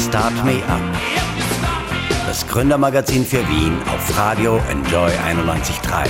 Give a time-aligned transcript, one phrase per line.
[0.00, 0.80] Start Me Up.
[2.26, 6.08] Das Gründermagazin für Wien auf Radio Enjoy 91.3.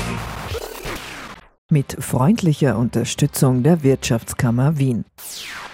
[1.71, 5.04] Mit freundlicher Unterstützung der Wirtschaftskammer Wien.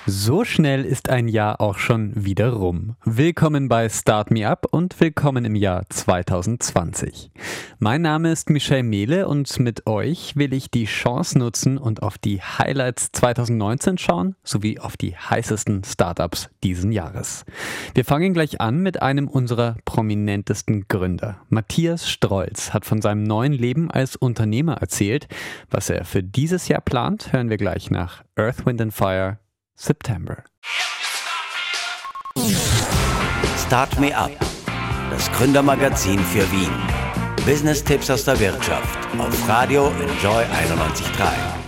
[0.09, 2.95] So schnell ist ein Jahr auch schon wieder rum.
[3.05, 7.33] Willkommen bei Start Me Up und willkommen im Jahr 2020.
[7.81, 12.19] Mein Name ist Michel Mehle und mit euch will ich die Chance nutzen und auf
[12.19, 17.45] die Highlights 2019 schauen, sowie auf die heißesten Startups diesen Jahres.
[17.95, 21.41] Wir fangen gleich an mit einem unserer prominentesten Gründer.
[21.49, 25.27] Matthias Strolz hat von seinem neuen Leben als Unternehmer erzählt.
[25.69, 29.39] Was er für dieses Jahr plant, hören wir gleich nach Earth, Wind and Fire
[29.77, 30.45] September.
[33.67, 34.33] Start Me Up,
[35.11, 36.73] das Gründermagazin für Wien.
[37.45, 41.66] Business-Tipps aus der Wirtschaft auf Radio Enjoy 91.3.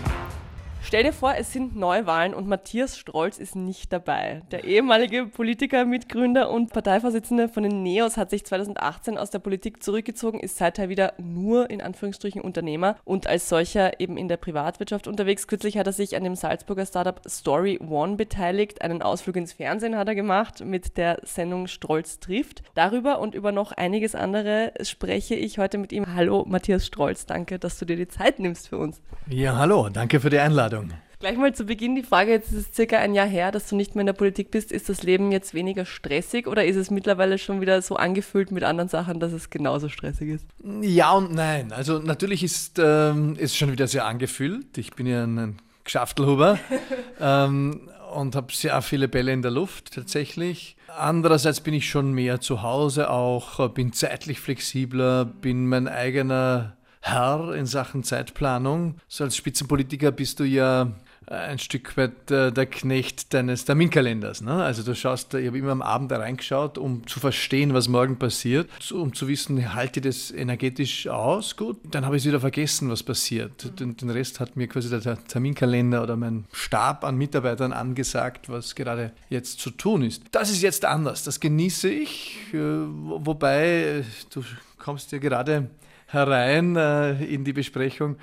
[0.88, 4.40] Stell dir vor, es sind Neuwahlen und Matthias Strolz ist nicht dabei.
[4.50, 9.82] Der ehemalige Politiker, Mitgründer und Parteivorsitzende von den Neos hat sich 2018 aus der Politik
[9.82, 15.06] zurückgezogen, ist seither wieder nur in Anführungsstrichen Unternehmer und als solcher eben in der Privatwirtschaft
[15.06, 15.46] unterwegs.
[15.46, 18.80] Kürzlich hat er sich an dem Salzburger Startup Story One beteiligt.
[18.80, 22.62] Einen Ausflug ins Fernsehen hat er gemacht mit der Sendung Strolz trifft.
[22.72, 26.14] Darüber und über noch einiges andere spreche ich heute mit ihm.
[26.14, 29.02] Hallo Matthias Strolz, danke, dass du dir die Zeit nimmst für uns.
[29.28, 30.77] Ja, hallo, danke für die Einladung.
[31.20, 33.74] Gleich mal zu Beginn die Frage, jetzt ist es circa ein Jahr her, dass du
[33.74, 34.70] nicht mehr in der Politik bist.
[34.70, 38.62] Ist das Leben jetzt weniger stressig oder ist es mittlerweile schon wieder so angefüllt mit
[38.62, 40.46] anderen Sachen, dass es genauso stressig ist?
[40.80, 41.72] Ja und nein.
[41.72, 44.78] Also natürlich ist es ähm, schon wieder sehr angefüllt.
[44.78, 46.60] Ich bin ja ein Geschäftelhuber
[47.20, 50.76] ähm, und habe sehr viele Bälle in der Luft tatsächlich.
[50.96, 57.54] Andererseits bin ich schon mehr zu Hause auch, bin zeitlich flexibler, bin mein eigener Herr
[57.54, 58.96] in Sachen Zeitplanung.
[59.08, 60.92] So als Spitzenpolitiker bist du ja
[61.30, 64.40] ein Stück weit äh, der Knecht deines Terminkalenders.
[64.40, 64.62] Ne?
[64.62, 68.18] Also du schaust, ich habe immer am Abend da reingeschaut, um zu verstehen, was morgen
[68.18, 72.90] passiert, um zu wissen, halte ich das energetisch aus, gut, dann habe ich wieder vergessen,
[72.90, 73.78] was passiert.
[73.78, 78.74] Den, den, Rest hat mir quasi der Terminkalender oder mein Stab an Mitarbeitern angesagt, was
[78.74, 80.22] gerade jetzt zu tun ist.
[80.30, 84.42] Das ist jetzt anders, das genieße ich, äh, wobei äh, du
[84.78, 85.68] kommst ja gerade
[86.08, 88.16] herein äh, in die Besprechung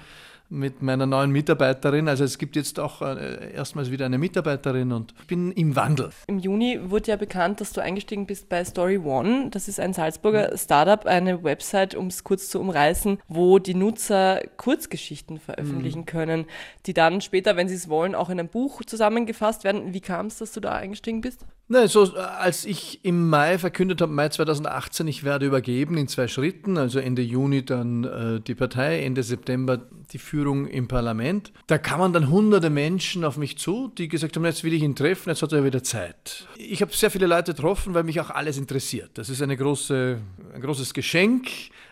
[0.50, 2.08] mit meiner neuen Mitarbeiterin.
[2.08, 6.10] Also es gibt jetzt auch äh, erstmals wieder eine Mitarbeiterin und ich bin im Wandel.
[6.28, 9.50] Im Juni wurde ja bekannt, dass du eingestiegen bist bei Story One.
[9.50, 14.42] Das ist ein Salzburger Startup, eine Website, um es kurz zu umreißen, wo die Nutzer
[14.58, 16.06] Kurzgeschichten veröffentlichen mhm.
[16.06, 16.46] können,
[16.86, 19.94] die dann später, wenn sie es wollen, auch in ein Buch zusammengefasst werden.
[19.94, 21.46] Wie kam es, dass du da eingestiegen bist?
[21.68, 26.28] Nein, so als ich im Mai verkündet habe, Mai 2018, ich werde übergeben in zwei
[26.28, 29.82] Schritten, also Ende Juni dann äh, die Partei, Ende September
[30.12, 31.52] die Führung im Parlament.
[31.66, 34.96] Da kamen dann hunderte Menschen auf mich zu, die gesagt haben, jetzt will ich ihn
[34.96, 36.48] treffen, jetzt hat er wieder Zeit.
[36.56, 39.10] Ich habe sehr viele Leute getroffen, weil mich auch alles interessiert.
[39.16, 40.20] Das ist eine große,
[40.54, 41.48] ein großes Geschenk,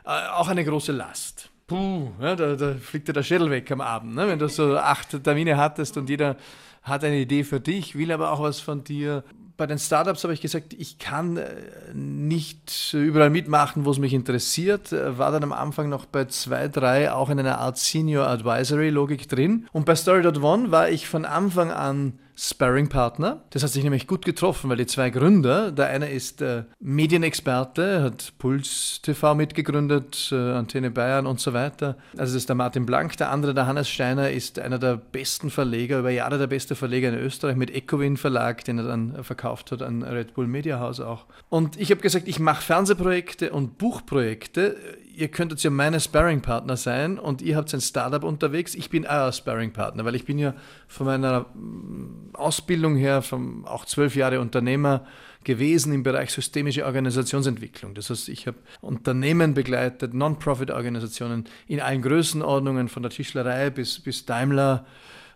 [0.06, 1.50] äh, auch eine große Last.
[1.66, 4.28] Puh, ja, da, da, fliegt dir der Schädel weg am Abend, ne?
[4.28, 6.38] wenn du so acht Termine hattest und jeder
[6.84, 9.24] hat eine Idee für dich, will aber auch was von dir
[9.56, 11.48] bei den Startups habe ich gesagt, ich kann äh,
[11.94, 14.92] nicht überall mitmachen, wo es mich interessiert.
[14.92, 18.90] Äh, war dann am Anfang noch bei zwei, drei auch in einer Art Senior Advisory
[18.90, 19.68] Logik drin.
[19.72, 23.42] Und bei Story.one war ich von Anfang an Sparring-Partner.
[23.52, 28.04] Das hat sich nämlich gut getroffen, weil die zwei Gründer, der eine ist äh, Medienexperte,
[28.04, 31.98] hat Puls TV mitgegründet, äh, Antenne Bayern und so weiter.
[32.18, 33.16] Also das ist der Martin Blank.
[33.18, 37.10] Der andere, der Hannes Steiner, ist einer der besten Verleger, über Jahre der beste Verleger
[37.10, 41.00] in Österreich mit Ecowin Verlag, den er dann verkauft hat an Red Bull Media House
[41.00, 41.26] auch.
[41.50, 44.76] Und ich habe gesagt, ich mache Fernsehprojekte und Buchprojekte
[45.16, 48.76] ihr könntet ja meine Sparring-Partner sein und ihr habt ein Startup unterwegs.
[48.76, 50.54] Ich bin euer Sparring-Partner, weil ich bin ja
[50.88, 55.06] von meiner mm, Ausbildung her vom, auch zwölf Jahre Unternehmer
[55.44, 57.94] gewesen im Bereich systemische Organisationsentwicklung.
[57.94, 64.26] Das heißt, ich habe Unternehmen begleitet, Non-Profit-Organisationen in allen Größenordnungen, von der Tischlerei bis, bis
[64.26, 64.86] Daimler,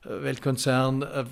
[0.05, 1.25] äh, Weltkonzern äh,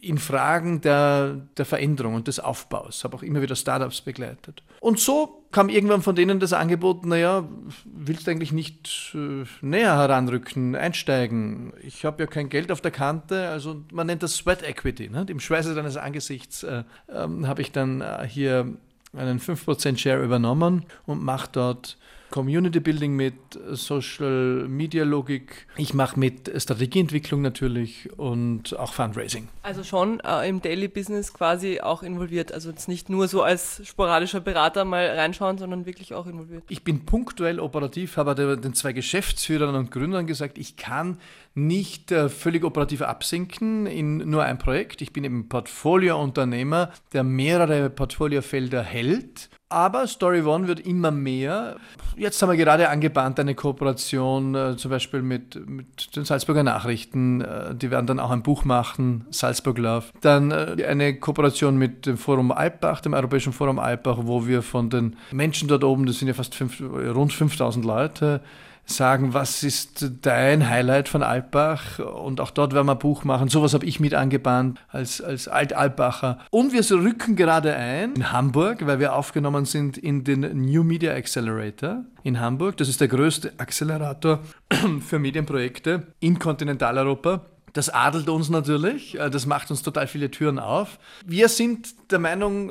[0.00, 3.04] in Fragen der, der Veränderung und des Aufbaus.
[3.04, 4.62] Habe auch immer wieder Startups begleitet.
[4.80, 7.46] Und so kam irgendwann von denen das Angebot, naja,
[7.84, 11.72] willst du eigentlich nicht äh, näher heranrücken, einsteigen?
[11.82, 15.08] Ich habe ja kein Geld auf der Kante, also man nennt das Sweat Equity.
[15.10, 15.26] Ne?
[15.28, 18.74] Im Schweiße deines Angesichts äh, äh, habe ich dann hier
[19.14, 21.98] einen 5% Share übernommen und mache dort
[22.32, 23.34] Community Building mit,
[23.70, 25.66] Social Media Logik.
[25.76, 29.48] Ich mache mit Strategieentwicklung natürlich und auch Fundraising.
[29.62, 32.50] Also schon äh, im Daily Business quasi auch involviert.
[32.50, 36.64] Also jetzt nicht nur so als sporadischer Berater mal reinschauen, sondern wirklich auch involviert.
[36.68, 41.18] Ich bin punktuell operativ, habe den zwei Geschäftsführern und Gründern gesagt, ich kann
[41.54, 45.02] nicht äh, völlig operativ absinken in nur ein Projekt.
[45.02, 49.50] Ich bin eben Portfoliounternehmer, der mehrere Portfoliofelder hält.
[49.72, 51.76] Aber Story One wird immer mehr.
[52.14, 57.40] Jetzt haben wir gerade angebahnt eine Kooperation äh, zum Beispiel mit, mit den Salzburger Nachrichten.
[57.40, 60.04] Äh, die werden dann auch ein Buch machen, Salzburg Love.
[60.20, 64.90] Dann äh, eine Kooperation mit dem Forum Alpbach, dem Europäischen Forum Alpbach, wo wir von
[64.90, 68.42] den Menschen dort oben, das sind ja fast fünf, rund 5000 Leute,
[68.84, 71.98] sagen, was ist dein Highlight von Altbach?
[71.98, 73.48] Und auch dort werden wir ein Buch machen.
[73.48, 76.38] Sowas habe ich mit angebahnt als, als Alt-Altbacher.
[76.50, 81.14] Und wir rücken gerade ein in Hamburg, weil wir aufgenommen sind in den New Media
[81.14, 82.76] Accelerator in Hamburg.
[82.76, 84.40] Das ist der größte Accelerator
[85.00, 87.46] für Medienprojekte in Kontinentaleuropa.
[87.72, 90.98] Das adelt uns natürlich, das macht uns total viele Türen auf.
[91.24, 92.70] Wir sind der Meinung,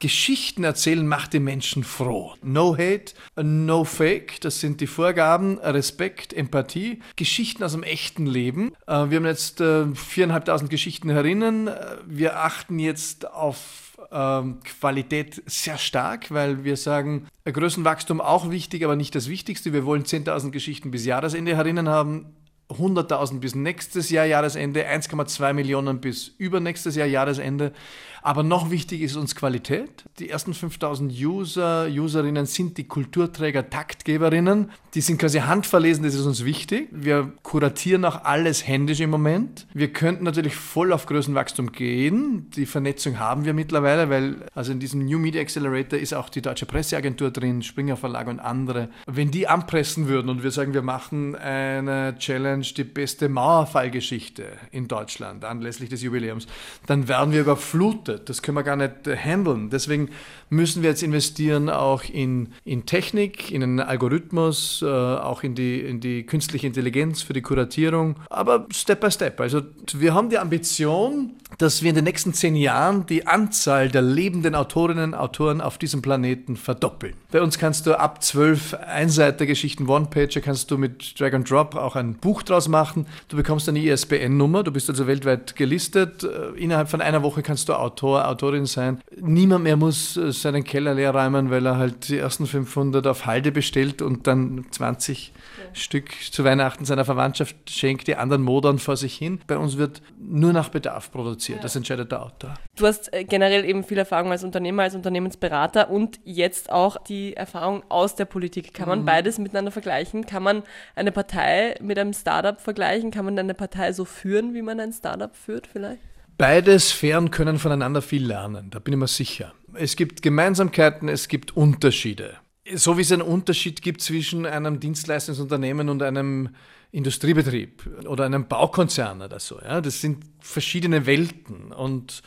[0.00, 2.32] Geschichten erzählen macht die Menschen froh.
[2.42, 5.58] No hate, no fake, das sind die Vorgaben.
[5.58, 8.72] Respekt, Empathie, Geschichten aus dem echten Leben.
[8.86, 11.68] Äh, wir haben jetzt äh, viereinhalbtausend Geschichten herinnen.
[11.68, 18.84] Äh, wir achten jetzt auf ähm, Qualität sehr stark, weil wir sagen, Größenwachstum auch wichtig,
[18.84, 19.74] aber nicht das Wichtigste.
[19.74, 22.34] Wir wollen 10.000 Geschichten bis Jahresende herinnen haben.
[22.70, 27.72] 100.000 bis nächstes Jahr Jahresende, 1,2 Millionen bis übernächstes Jahr Jahresende.
[28.22, 30.04] Aber noch wichtig ist uns Qualität.
[30.18, 34.70] Die ersten 5000 User, Userinnen sind die Kulturträger, Taktgeberinnen.
[34.94, 36.88] Die sind quasi handverlesen, das ist uns wichtig.
[36.90, 39.66] Wir kuratieren auch alles händisch im Moment.
[39.72, 42.50] Wir könnten natürlich voll auf Größenwachstum gehen.
[42.56, 46.42] Die Vernetzung haben wir mittlerweile, weil also in diesem New Media Accelerator ist auch die
[46.42, 48.88] Deutsche Presseagentur drin, Springer Verlag und andere.
[49.06, 54.88] Wenn die anpressen würden und wir sagen, wir machen eine Challenge, die beste Mauerfallgeschichte in
[54.88, 56.46] Deutschland anlässlich des Jubiläums,
[56.86, 58.28] dann werden wir überflutet geflutet.
[58.28, 59.70] Das können wir gar nicht äh, handeln.
[59.70, 60.10] Deswegen
[60.48, 65.80] müssen wir jetzt investieren auch in, in Technik, in einen Algorithmus, äh, auch in die,
[65.80, 69.40] in die künstliche Intelligenz für die Kuratierung, aber Step by Step.
[69.40, 69.62] Also
[69.94, 74.54] wir haben die Ambition, dass wir in den nächsten zehn Jahren die Anzahl der lebenden
[74.54, 77.14] Autorinnen und Autoren auf diesem Planeten verdoppeln.
[77.30, 81.96] Bei uns kannst du ab zwölf Einseitergeschichten, One-Pager, kannst du mit Drag and Drop auch
[81.96, 83.06] ein Buch draus machen.
[83.28, 86.24] Du bekommst eine ISBN-Nummer, du bist also weltweit gelistet.
[86.24, 89.00] Äh, innerhalb von einer Woche kannst du Autor, Autorin sein.
[89.20, 93.26] Niemand mehr muss äh, seinen Keller leer räumen, weil er halt die ersten 500 auf
[93.26, 95.74] Halde bestellt und dann 20 ja.
[95.74, 99.40] Stück zu Weihnachten seiner Verwandtschaft schenkt, die anderen modern vor sich hin.
[99.46, 101.58] Bei uns wird nur nach Bedarf produziert.
[101.58, 101.62] Ja.
[101.62, 102.54] Das entscheidet der Autor.
[102.76, 107.36] Du hast äh, generell eben viel Erfahrung als Unternehmer, als Unternehmensberater und jetzt auch die
[107.36, 108.74] Erfahrung aus der Politik.
[108.74, 109.04] Kann man mhm.
[109.06, 110.26] beides miteinander vergleichen?
[110.26, 110.62] Kann man
[110.94, 113.10] eine Partei mit einem Startup vergleichen?
[113.10, 116.00] Kann man eine Partei so führen, wie man ein Startup führt vielleicht?
[116.40, 119.52] Beide Sphären können voneinander viel lernen, da bin ich mir sicher.
[119.74, 122.38] Es gibt Gemeinsamkeiten, es gibt Unterschiede.
[122.72, 126.48] So wie es einen Unterschied gibt zwischen einem Dienstleistungsunternehmen und einem
[126.92, 129.60] Industriebetrieb oder einem Baukonzern oder so.
[129.60, 129.82] Ja?
[129.82, 131.72] Das sind verschiedene Welten.
[131.72, 132.22] Und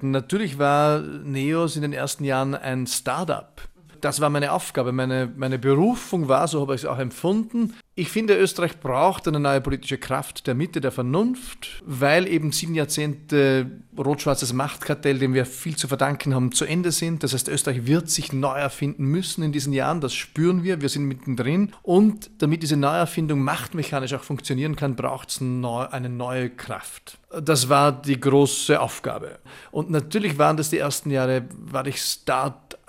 [0.00, 3.60] natürlich war Neos in den ersten Jahren ein Startup
[4.02, 7.74] das war meine Aufgabe, meine, meine Berufung war, so habe ich es auch empfunden.
[7.94, 12.74] Ich finde, Österreich braucht eine neue politische Kraft der Mitte, der Vernunft, weil eben sieben
[12.74, 17.22] Jahrzehnte rot-schwarzes Machtkartell, dem wir viel zu verdanken haben, zu Ende sind.
[17.22, 20.88] Das heißt, Österreich wird sich neu erfinden müssen in diesen Jahren, das spüren wir, wir
[20.88, 21.72] sind mittendrin.
[21.82, 27.18] Und damit diese Neuerfindung machtmechanisch auch funktionieren kann, braucht es eine neue Kraft.
[27.40, 29.38] Das war die große Aufgabe.
[29.70, 32.02] Und natürlich waren das die ersten Jahre, war ich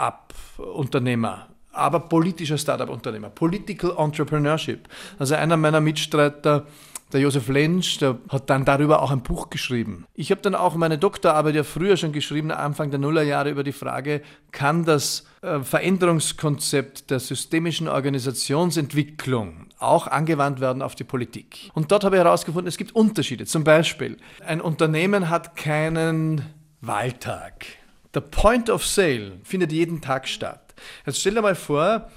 [0.04, 4.88] Start-up-Unternehmer, aber politischer Start-up-Unternehmer, Political Entrepreneurship.
[5.18, 6.66] Also einer meiner Mitstreiter,
[7.14, 10.06] der Josef Lensch, der hat dann darüber auch ein Buch geschrieben.
[10.16, 13.72] Ich habe dann auch meine Doktorarbeit ja früher schon geschrieben, Anfang der Nullerjahre, über die
[13.72, 21.70] Frage, kann das äh, Veränderungskonzept der systemischen Organisationsentwicklung auch angewandt werden auf die Politik?
[21.74, 23.46] Und dort habe ich herausgefunden, es gibt Unterschiede.
[23.46, 26.42] Zum Beispiel, ein Unternehmen hat keinen
[26.82, 27.83] Wahltag.
[28.14, 30.76] Der Point of Sale findet jeden Tag statt.
[31.06, 32.12] Jetzt stell dir mal vor,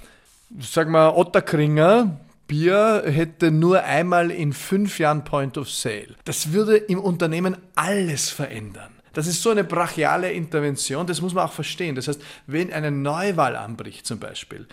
[0.59, 6.15] sag mal Otterkringer, Bier hätte nur einmal in fünf Jahren Point of Sale.
[6.23, 8.91] Das würde im Unternehmen alles verändern.
[9.13, 11.95] Das ist so eine brachiale Intervention, das muss man auch verstehen.
[11.95, 14.67] Das heißt, wenn eine Neuwahl anbricht zum Beispiel,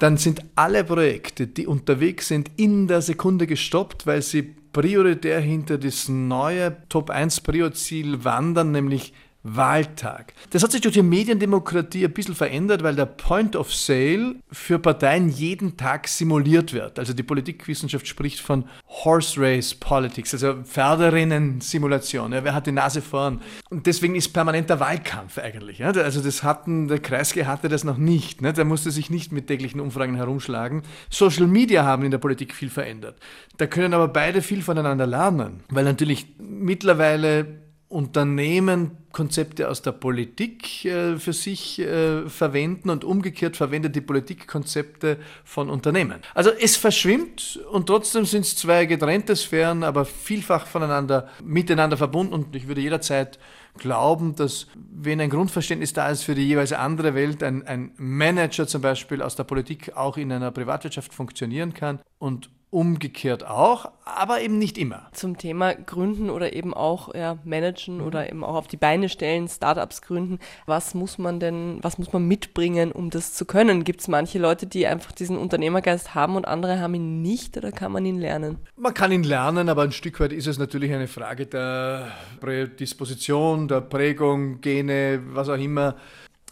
[0.00, 5.78] dann sind alle Projekte, die unterwegs sind, in der Sekunde gestoppt, weil sie prioritär hinter
[5.78, 9.14] das neue Top 1 Prio-Ziel wandern, nämlich
[9.48, 10.32] Wahltag.
[10.50, 14.78] Das hat sich durch die Mediendemokratie ein bisschen verändert, weil der Point of Sale für
[14.78, 16.98] Parteien jeden Tag simuliert wird.
[16.98, 22.32] Also die Politikwissenschaft spricht von Horse Race Politics, also Pferderinnen-Simulation.
[22.32, 23.40] Ja, wer hat die Nase vorn?
[23.70, 25.78] Und deswegen ist permanenter Wahlkampf eigentlich.
[25.78, 25.90] Ja?
[25.92, 28.42] Also das hatten, der Kreisge hatte das noch nicht.
[28.42, 28.52] Ne?
[28.52, 30.82] Der musste sich nicht mit täglichen Umfragen herumschlagen.
[31.08, 33.18] Social Media haben in der Politik viel verändert.
[33.58, 40.84] Da können aber beide viel voneinander lernen, weil natürlich mittlerweile Unternehmen Konzepte aus der Politik
[40.84, 46.20] äh, für sich äh, verwenden und umgekehrt verwendet die Politik Konzepte von Unternehmen.
[46.34, 52.34] Also es verschwimmt und trotzdem sind es zwei getrennte Sphären, aber vielfach voneinander miteinander verbunden
[52.34, 53.38] und ich würde jederzeit
[53.78, 58.66] glauben, dass wenn ein Grundverständnis da ist für die jeweils andere Welt, ein, ein Manager
[58.66, 64.40] zum Beispiel aus der Politik auch in einer Privatwirtschaft funktionieren kann und umgekehrt auch, aber
[64.40, 65.08] eben nicht immer.
[65.12, 68.04] Zum Thema Gründen oder eben auch ja, managen mhm.
[68.04, 70.40] oder eben auch auf die Beine stellen, Startups gründen.
[70.66, 73.84] Was muss man denn, was muss man mitbringen, um das zu können?
[73.84, 77.70] Gibt es manche Leute, die einfach diesen Unternehmergeist haben und andere haben ihn nicht oder
[77.70, 78.58] kann man ihn lernen?
[78.76, 83.68] Man kann ihn lernen, aber ein Stück weit ist es natürlich eine Frage der Prädisposition,
[83.68, 85.96] der Prägung, Gene, was auch immer.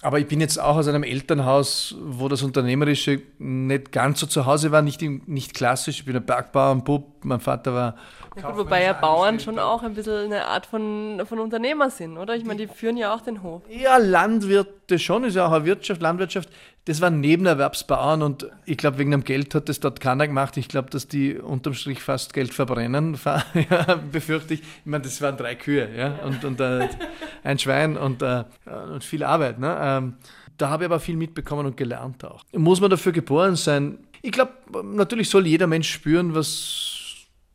[0.05, 4.45] Aber ich bin jetzt auch aus einem Elternhaus, wo das Unternehmerische nicht ganz so zu
[4.45, 6.01] Hause war, nicht, nicht klassisch.
[6.01, 7.97] Ich bin ein Bergbauer, ein Bub, mein Vater war.
[8.37, 12.19] Ja, gut, wobei ja Bauern schon auch ein bisschen eine Art von, von Unternehmer sind,
[12.19, 12.35] oder?
[12.35, 13.63] Ich meine, die führen ja auch den Hof.
[13.69, 16.49] Ja, Landwirte schon, ist ja auch eine Wirtschaft, Landwirtschaft.
[16.87, 20.57] Das waren Nebenerwerbsbauern und ich glaube, wegen dem Geld hat das dort keiner gemacht.
[20.57, 24.61] Ich glaube, dass die unterm Strich fast Geld verbrennen, ja, befürchte ich.
[24.61, 26.89] Ich meine, das waren drei Kühe ja, und, und äh,
[27.43, 28.45] ein Schwein und, äh,
[28.93, 29.59] und viel Arbeit.
[29.59, 29.77] Ne?
[29.81, 30.15] Ähm,
[30.59, 32.45] da habe ich aber viel mitbekommen und gelernt auch.
[32.53, 33.99] Muss man dafür geboren sein?
[34.23, 36.94] Ich glaube, natürlich soll jeder Mensch spüren, was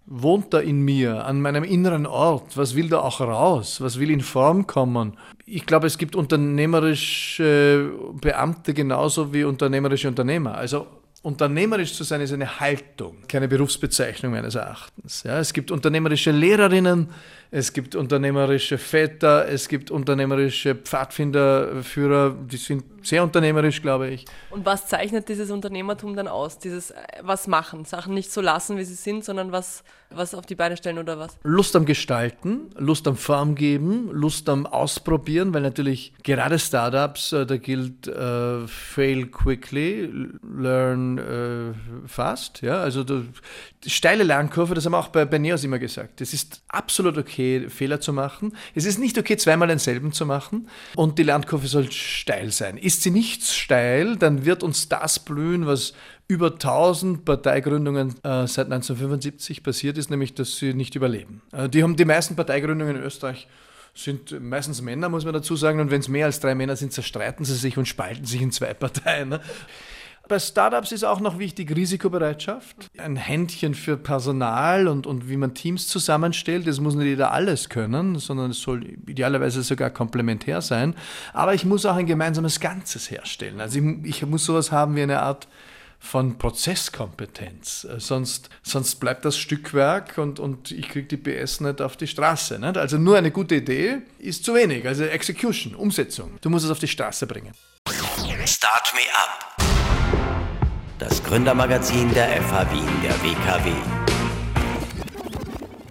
[0.09, 2.57] wohnt da in mir, an meinem inneren Ort?
[2.57, 3.79] Was will da auch raus?
[3.79, 5.17] Was will in Form kommen?
[5.45, 10.55] Ich glaube, es gibt unternehmerische Beamte genauso wie unternehmerische Unternehmer.
[10.55, 10.87] Also
[11.21, 15.23] Unternehmerisch zu sein ist eine Haltung, keine Berufsbezeichnung meines Erachtens.
[15.23, 17.09] Ja, es gibt unternehmerische Lehrerinnen,
[17.51, 24.25] es gibt unternehmerische Väter, es gibt unternehmerische Pfadfinderführer, die sind sehr unternehmerisch, glaube ich.
[24.49, 26.59] Und was zeichnet dieses Unternehmertum dann aus?
[26.59, 30.45] Dieses äh, was machen, Sachen nicht so lassen, wie sie sind, sondern was, was auf
[30.45, 31.37] die Beine stellen oder was?
[31.43, 37.45] Lust am Gestalten, Lust am Form geben, Lust am Ausprobieren, weil natürlich gerade Startups, äh,
[37.45, 42.61] da gilt äh, fail quickly, learn äh, fast.
[42.61, 42.81] Ja?
[42.81, 46.21] Also die steile Lernkurve, das haben wir auch bei, bei Neos immer gesagt.
[46.21, 47.38] Es ist absolut okay,
[47.69, 48.55] Fehler zu machen.
[48.75, 50.67] Es ist nicht okay, zweimal denselben zu machen.
[50.95, 52.77] Und die Lernkurve soll steil sein.
[52.77, 55.93] Ist sie nicht steil, dann wird uns das blühen, was
[56.27, 61.41] über 1000 Parteigründungen äh, seit 1975 passiert ist, nämlich dass sie nicht überleben.
[61.51, 63.47] Äh, die haben die meisten Parteigründungen in Österreich
[63.95, 65.79] sind meistens Männer, muss man dazu sagen.
[65.79, 68.51] Und wenn es mehr als drei Männer sind, zerstreiten sie sich und spalten sich in
[68.51, 69.29] zwei Parteien.
[69.29, 69.41] Ne?
[70.29, 75.55] Bei Startups ist auch noch wichtig Risikobereitschaft, ein Händchen für Personal und, und wie man
[75.55, 76.67] Teams zusammenstellt.
[76.67, 80.93] Das muss nicht jeder alles können, sondern es soll idealerweise sogar komplementär sein.
[81.33, 83.59] Aber ich muss auch ein gemeinsames Ganzes herstellen.
[83.59, 85.47] Also ich, ich muss sowas haben wie eine Art
[85.97, 87.87] von Prozesskompetenz.
[87.97, 92.59] Sonst, sonst bleibt das Stückwerk und, und ich kriege die PS nicht auf die Straße.
[92.59, 92.77] Nicht?
[92.77, 94.85] Also nur eine gute Idee ist zu wenig.
[94.85, 96.37] Also Execution, Umsetzung.
[96.41, 97.53] Du musst es auf die Straße bringen.
[98.45, 99.68] Start me up
[100.99, 103.71] das Gründermagazin der FH Wien der WKW.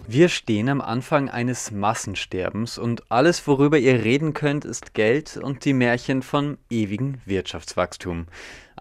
[0.06, 5.64] Wir stehen am Anfang eines Massensterbens und alles, worüber ihr reden könnt, ist Geld und
[5.64, 8.26] die Märchen von ewigem Wirtschaftswachstum.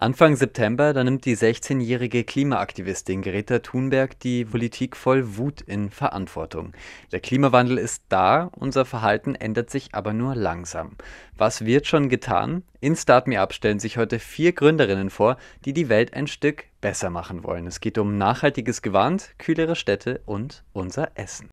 [0.00, 6.72] Anfang September, da nimmt die 16-jährige Klimaaktivistin Greta Thunberg die Politik voll Wut in Verantwortung.
[7.10, 10.92] Der Klimawandel ist da, unser Verhalten ändert sich aber nur langsam.
[11.36, 12.62] Was wird schon getan?
[12.80, 16.66] In Start Me Up stellen sich heute vier Gründerinnen vor, die die Welt ein Stück
[16.80, 17.66] besser machen wollen.
[17.66, 21.50] Es geht um nachhaltiges Gewand, kühlere Städte und unser Essen.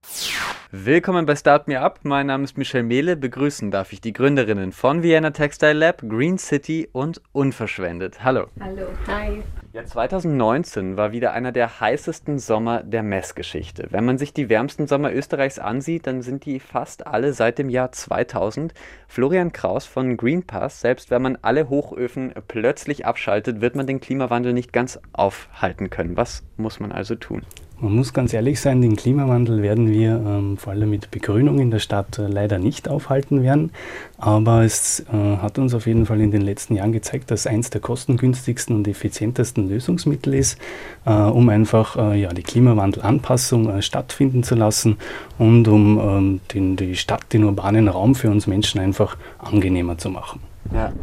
[0.71, 2.01] Willkommen bei Start Me Up.
[2.03, 3.15] Mein Name ist Michel Mehle.
[3.15, 8.23] Begrüßen darf ich die Gründerinnen von Vienna Textile Lab, Green City und Unverschwendet.
[8.23, 8.34] Hallo.
[8.35, 8.87] Hallo.
[9.07, 9.43] Hi.
[9.71, 13.87] Ja, 2019 war wieder einer der heißesten Sommer der Messgeschichte.
[13.91, 17.69] Wenn man sich die wärmsten Sommer Österreichs ansieht, dann sind die fast alle seit dem
[17.69, 18.73] Jahr 2000.
[19.07, 24.51] Florian Kraus von Greenpass, selbst wenn man alle Hochöfen plötzlich abschaltet, wird man den Klimawandel
[24.51, 26.17] nicht ganz aufhalten können.
[26.17, 27.41] Was muss man also tun?
[27.81, 31.71] Man muss ganz ehrlich sein, den Klimawandel werden wir ähm, vor allem mit Begrünung in
[31.71, 33.71] der Stadt äh, leider nicht aufhalten werden.
[34.17, 37.71] Aber es äh, hat uns auf jeden Fall in den letzten Jahren gezeigt, dass eins
[37.71, 40.57] der kostengünstigsten und effizientesten Lösungsmittel ist,
[41.05, 44.95] äh, um einfach äh, ja, die Klimawandelanpassung äh, stattfinden zu lassen
[45.37, 50.09] und um ähm, den, die Stadt, den urbanen Raum für uns Menschen einfach angenehmer zu
[50.09, 50.39] machen.
[50.73, 50.93] Ja.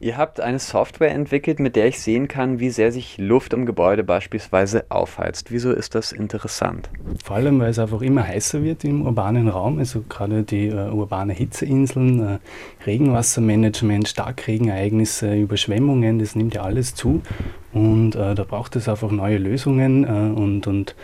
[0.00, 3.66] Ihr habt eine Software entwickelt, mit der ich sehen kann, wie sehr sich Luft im
[3.66, 5.52] Gebäude beispielsweise aufheizt.
[5.52, 6.90] Wieso ist das interessant?
[7.22, 9.78] Vor allem, weil es einfach immer heißer wird im urbanen Raum.
[9.78, 12.38] Also gerade die äh, urbane Hitzeinseln, äh,
[12.84, 17.22] Regenwassermanagement, Starkregenereignisse, Überschwemmungen, das nimmt ja alles zu.
[17.72, 20.94] Und äh, da braucht es einfach neue Lösungen äh, und, und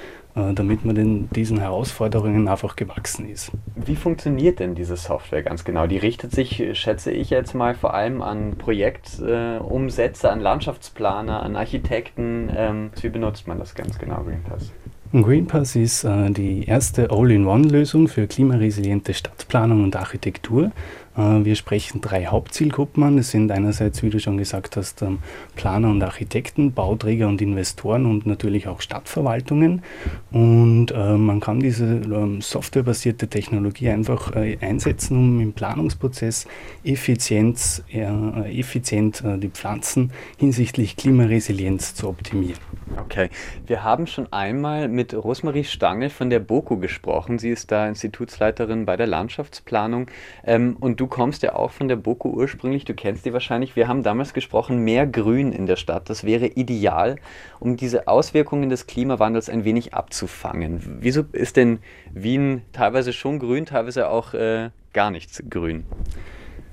[0.54, 3.50] damit man den, diesen Herausforderungen einfach gewachsen ist.
[3.76, 5.86] Wie funktioniert denn diese Software ganz genau?
[5.86, 12.50] Die richtet sich, schätze ich jetzt mal, vor allem an Projektumsätze, an Landschaftsplaner, an Architekten.
[12.54, 14.72] Ähm, wie benutzt man das ganz genau, Greenpass?
[15.12, 20.70] Greenpass ist äh, die erste All-in-One-Lösung für klimaresiliente Stadtplanung und Architektur.
[21.18, 23.16] Äh, wir sprechen drei Hauptzielgruppen an.
[23.16, 25.18] Das sind einerseits, wie du schon gesagt hast, ähm,
[25.56, 29.82] Planer und Architekten, Bauträger und Investoren und natürlich auch Stadtverwaltungen.
[30.30, 36.46] Und äh, man kann diese ähm, softwarebasierte Technologie einfach äh, einsetzen, um im Planungsprozess
[36.84, 42.58] Effizienz, effizient die Pflanzen hinsichtlich Klimaresilienz zu optimieren.
[42.96, 43.30] Okay,
[43.66, 47.38] wir haben schon einmal mit Rosmarie Stangl von der BOKU gesprochen.
[47.38, 50.06] Sie ist da Institutsleiterin bei der Landschaftsplanung.
[50.44, 53.76] Ähm, und du kommst ja auch von der BOKU ursprünglich, du kennst die wahrscheinlich.
[53.76, 56.08] Wir haben damals gesprochen, mehr Grün in der Stadt.
[56.10, 57.16] Das wäre ideal,
[57.60, 60.98] um diese Auswirkungen des Klimawandels ein wenig abzufangen.
[61.00, 61.78] Wieso ist denn
[62.12, 65.84] Wien teilweise schon grün, teilweise auch äh, gar nichts grün?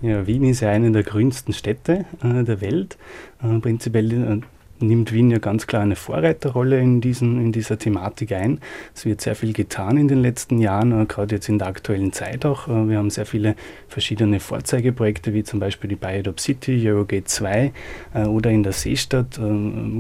[0.02, 2.98] Ja, Wien ist ja eine der grünsten Städte äh, der Welt.
[3.42, 4.42] Äh, prinzipiell äh,
[4.80, 8.60] nimmt Wien ja ganz klar eine Vorreiterrolle in, diesen, in dieser Thematik ein.
[8.94, 12.12] Es wird sehr viel getan in den letzten Jahren, äh, gerade jetzt in der aktuellen
[12.14, 12.68] Zeit auch.
[12.68, 13.56] Äh, wir haben sehr viele
[13.88, 17.72] verschiedene Vorzeigeprojekte, wie zum Beispiel die Biodop City, Eurogate 2
[18.14, 19.40] äh, oder in der Seestadt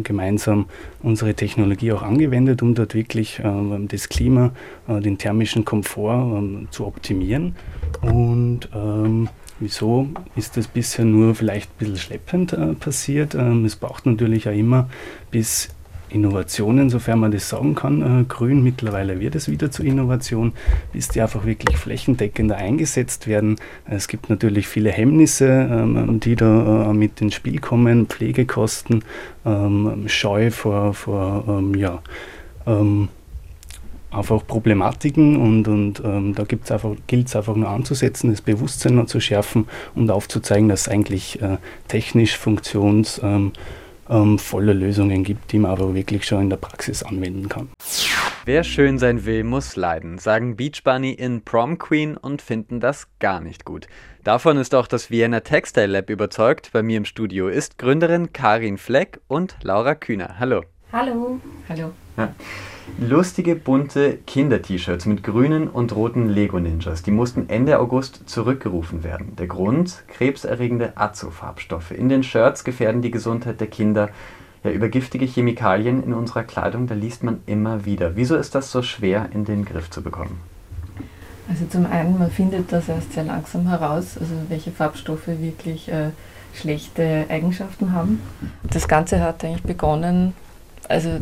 [0.03, 0.65] gemeinsam
[1.01, 3.41] unsere Technologie auch angewendet, um dort wirklich
[3.87, 4.51] das Klima,
[4.87, 7.55] den thermischen Komfort ähm, zu optimieren.
[8.01, 13.35] Und ähm, Wieso ist das bisher nur vielleicht ein bisschen schleppend äh, passiert?
[13.35, 14.89] Ähm, es braucht natürlich auch immer
[15.31, 15.69] bis
[16.09, 18.21] Innovationen, sofern man das sagen kann.
[18.21, 20.53] Äh, grün, mittlerweile wird es wieder zur Innovation,
[20.93, 23.55] bis die einfach wirklich flächendeckender eingesetzt werden.
[23.85, 29.03] Es gibt natürlich viele Hemmnisse, ähm, die da äh, mit ins Spiel kommen, Pflegekosten,
[29.45, 32.01] ähm, Scheu vor, vor ähm, ja,
[32.67, 33.09] ähm,
[34.17, 39.19] einfach Problematiken und, und ähm, da gilt es einfach nur anzusetzen, das Bewusstsein noch zu
[39.19, 41.57] schärfen und aufzuzeigen, dass es eigentlich äh,
[41.87, 43.51] technisch funktionsvolle
[44.09, 47.69] ähm, ähm, Lösungen gibt, die man aber wirklich schon in der Praxis anwenden kann.
[48.45, 53.07] Wer schön sein will, muss leiden, sagen Beach Bunny in Prom Queen und finden das
[53.19, 53.87] gar nicht gut.
[54.23, 56.69] Davon ist auch das Vienna Textile Lab überzeugt.
[56.71, 60.35] Bei mir im Studio ist Gründerin Karin Fleck und Laura Kühner.
[60.39, 60.61] Hallo.
[60.91, 61.39] Hallo.
[61.67, 61.91] Hallo.
[62.17, 62.35] Ja.
[62.99, 67.01] Lustige bunte Kinder-T-Shirts mit grünen und roten Lego-Ninjas.
[67.03, 69.35] Die mussten Ende August zurückgerufen werden.
[69.37, 70.03] Der Grund?
[70.07, 71.91] Krebserregende Azo-Farbstoffe.
[71.91, 74.09] In den Shirts gefährden die Gesundheit der Kinder.
[74.63, 78.15] Ja, über giftige Chemikalien in unserer Kleidung, da liest man immer wieder.
[78.15, 80.39] Wieso ist das so schwer in den Griff zu bekommen?
[81.49, 86.09] Also zum einen, man findet das erst sehr langsam heraus, also welche Farbstoffe wirklich äh,
[86.53, 88.21] schlechte Eigenschaften haben.
[88.63, 90.33] Das Ganze hat eigentlich begonnen,
[90.87, 91.19] also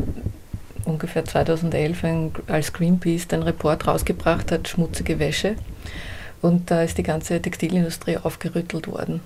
[0.84, 5.56] ungefähr 2011 ein, als Greenpeace den Report rausgebracht hat, schmutzige Wäsche.
[6.42, 9.20] Und da ist die ganze Textilindustrie aufgerüttelt worden.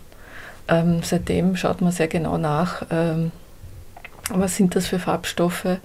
[0.69, 3.33] Ähm, seitdem schaut man sehr genau nach, ähm,
[4.31, 5.79] was sind das für Farbstoffe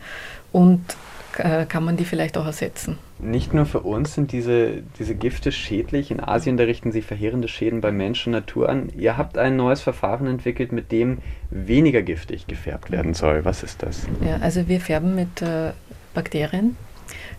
[0.52, 0.82] und
[1.34, 2.98] kann man die vielleicht auch ersetzen.
[3.20, 6.12] Nicht nur für uns sind diese, diese Gifte schädlich.
[6.12, 8.90] In Asien, da richten sie verheerende Schäden bei Mensch und Natur an.
[8.98, 11.20] Ihr habt ein neues Verfahren entwickelt, mit dem
[11.50, 13.46] weniger giftig gefärbt werden soll.
[13.46, 14.08] Was ist das?
[14.26, 15.72] Ja, also wir färben mit äh,
[16.14, 16.76] Bakterien.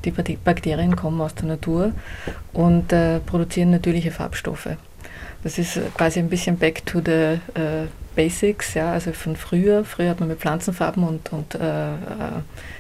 [0.04, 1.92] Die Bakterien kommen aus der Natur
[2.52, 4.68] und äh, produzieren natürliche Farbstoffe.
[5.44, 9.84] Das ist quasi ein bisschen back to the äh, Basics, ja, also von früher.
[9.84, 11.96] Früher hat man mit Pflanzenfarben und, und äh, äh,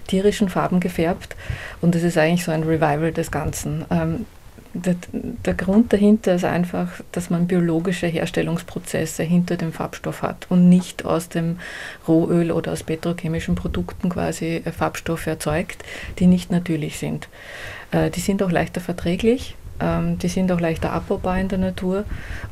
[0.06, 1.36] tierischen Farben gefärbt
[1.80, 3.84] und das ist eigentlich so ein Revival des Ganzen.
[3.90, 4.26] Ähm,
[4.72, 10.68] der, der, Grund dahinter ist einfach, dass man biologische Herstellungsprozesse hinter dem Farbstoff hat und
[10.68, 11.58] nicht aus dem
[12.08, 15.84] Rohöl oder aus petrochemischen Produkten quasi äh, Farbstoffe erzeugt,
[16.18, 17.28] die nicht natürlich sind.
[17.92, 22.04] Äh, die sind auch leichter verträglich, ähm, die sind auch leichter abbaubar in der Natur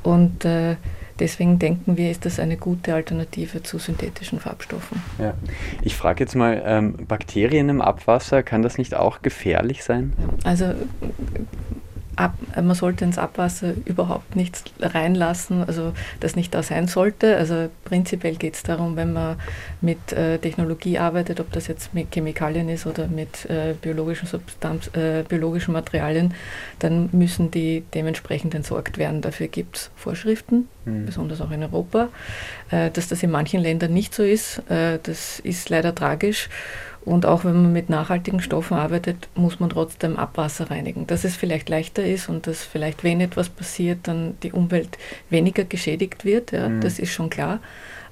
[0.03, 0.77] und äh,
[1.19, 5.03] deswegen denken wir, ist das eine gute Alternative zu synthetischen Farbstoffen.
[5.19, 5.35] Ja.
[5.83, 10.13] Ich frage jetzt mal, ähm, Bakterien im Abwasser, kann das nicht auch gefährlich sein?
[10.45, 10.75] Also
[12.17, 17.37] ab, man sollte ins Abwasser überhaupt nichts reinlassen, also das nicht da sein sollte.
[17.37, 19.37] Also prinzipiell geht es darum, wenn man
[19.81, 24.89] mit äh, Technologie arbeitet, ob das jetzt mit Chemikalien ist oder mit äh, biologischen, Substanz,
[24.95, 26.35] äh, biologischen Materialien,
[26.79, 29.21] dann müssen die dementsprechend entsorgt werden.
[29.21, 31.07] Dafür gibt es Vorschriften, mhm.
[31.07, 32.09] besonders auch in Europa.
[32.71, 36.49] Äh, dass das in manchen Ländern nicht so ist, äh, das ist leider tragisch.
[37.05, 41.07] Und auch wenn man mit nachhaltigen Stoffen arbeitet, muss man trotzdem Abwasser reinigen.
[41.07, 45.65] Dass es vielleicht leichter ist und dass vielleicht, wenn etwas passiert, dann die Umwelt weniger
[45.65, 46.81] geschädigt wird, ja, mhm.
[46.81, 47.61] das ist schon klar.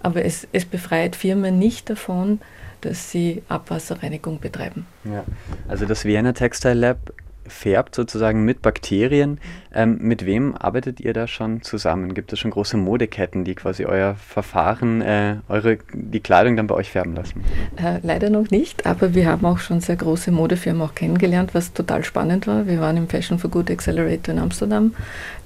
[0.03, 2.41] Aber es, es befreit Firmen nicht davon,
[2.81, 4.87] dass sie Abwasserreinigung betreiben.
[5.05, 5.25] Ja.
[5.69, 7.13] Also das Vienna Textile Lab
[7.51, 9.39] färbt sozusagen mit Bakterien.
[9.75, 12.15] Ähm, mit wem arbeitet ihr da schon zusammen?
[12.15, 16.75] Gibt es schon große Modeketten, die quasi euer Verfahren, äh, eure, die Kleidung dann bei
[16.75, 17.45] euch färben lassen?
[17.77, 21.73] Äh, leider noch nicht, aber wir haben auch schon sehr große Modefirmen auch kennengelernt, was
[21.73, 22.67] total spannend war.
[22.67, 24.95] Wir waren im Fashion for Good Accelerator in Amsterdam,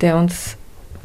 [0.01, 0.57] der uns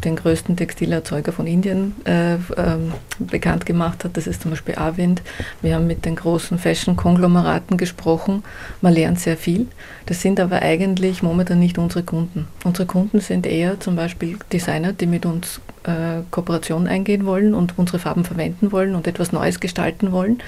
[0.03, 4.15] den größten Textilerzeuger von Indien äh, ähm, bekannt gemacht hat.
[4.15, 5.21] Das ist zum Beispiel Arvind.
[5.61, 8.43] Wir haben mit den großen Fashion-Konglomeraten gesprochen.
[8.81, 9.67] Man lernt sehr viel.
[10.05, 12.47] Das sind aber eigentlich momentan nicht unsere Kunden.
[12.63, 17.77] Unsere Kunden sind eher zum Beispiel Designer, die mit uns äh, Kooperation eingehen wollen und
[17.77, 20.39] unsere Farben verwenden wollen und etwas Neues gestalten wollen,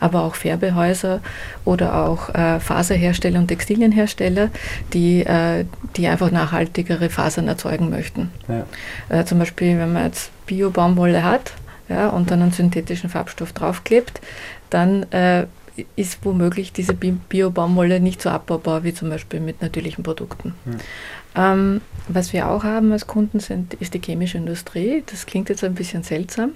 [0.00, 1.20] aber auch Färbehäuser
[1.64, 4.50] oder auch äh, Faserhersteller und Textilienhersteller,
[4.92, 5.64] die, äh,
[5.96, 8.30] die einfach nachhaltigere Fasern erzeugen möchten.
[8.48, 8.66] Ja.
[9.08, 11.52] Äh, zum Beispiel, wenn man jetzt Bio-Baumwolle hat
[11.88, 14.20] ja, und dann einen synthetischen Farbstoff draufklebt,
[14.70, 15.46] dann äh,
[15.94, 20.54] ist womöglich diese Bio-Baumwolle nicht so abbaubar wie zum Beispiel mit natürlichen Produkten.
[20.64, 20.76] Hm.
[21.36, 25.02] Ähm, was wir auch haben als Kunden sind, ist die chemische Industrie.
[25.06, 26.52] Das klingt jetzt ein bisschen seltsam,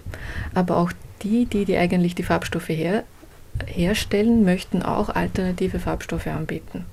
[0.54, 3.04] aber auch die, die, die eigentlich die Farbstoffe her,
[3.66, 6.86] herstellen, möchten auch alternative Farbstoffe anbieten.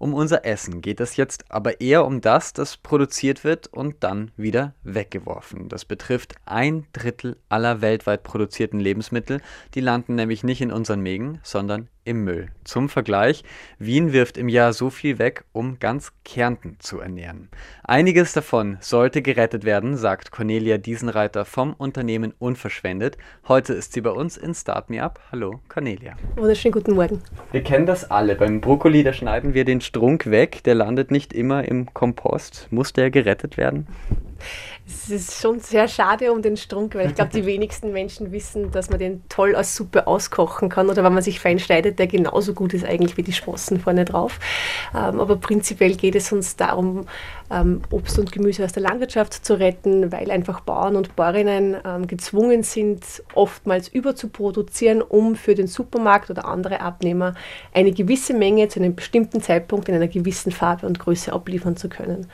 [0.00, 4.30] Um unser Essen geht es jetzt aber eher um das, das produziert wird und dann
[4.34, 5.68] wieder weggeworfen.
[5.68, 9.42] Das betrifft ein Drittel aller weltweit produzierten Lebensmittel.
[9.74, 12.48] Die landen nämlich nicht in unseren Mägen, sondern im Müll.
[12.64, 13.44] Zum Vergleich,
[13.78, 17.48] Wien wirft im Jahr so viel weg, um ganz Kärnten zu ernähren.
[17.84, 23.18] Einiges davon sollte gerettet werden, sagt Cornelia Diesenreiter vom Unternehmen Unverschwendet.
[23.48, 25.20] Heute ist sie bei uns in Start Me Up.
[25.30, 26.14] Hallo, Cornelia.
[26.36, 27.22] Wunderschönen guten Morgen.
[27.52, 28.34] Wir kennen das alle.
[28.34, 30.62] Beim Brokkoli, da schneiden wir den Strunk weg.
[30.62, 32.68] Der landet nicht immer im Kompost.
[32.70, 33.88] Muss der gerettet werden?
[34.86, 38.70] Es ist schon sehr schade um den Strunk, weil ich glaube, die wenigsten Menschen wissen,
[38.72, 42.06] dass man den toll als Suppe auskochen kann oder wenn man sich fein schneidet, der
[42.06, 44.40] genauso gut ist eigentlich wie die Sprossen vorne drauf.
[44.92, 47.06] Ähm, aber prinzipiell geht es uns darum,
[47.50, 52.06] ähm, Obst und Gemüse aus der Landwirtschaft zu retten, weil einfach Bauern und Bäuerinnen ähm,
[52.06, 57.34] gezwungen sind, oftmals überzuproduzieren, um für den Supermarkt oder andere Abnehmer
[57.72, 61.88] eine gewisse Menge zu einem bestimmten Zeitpunkt in einer gewissen Farbe und Größe abliefern zu
[61.88, 62.26] können.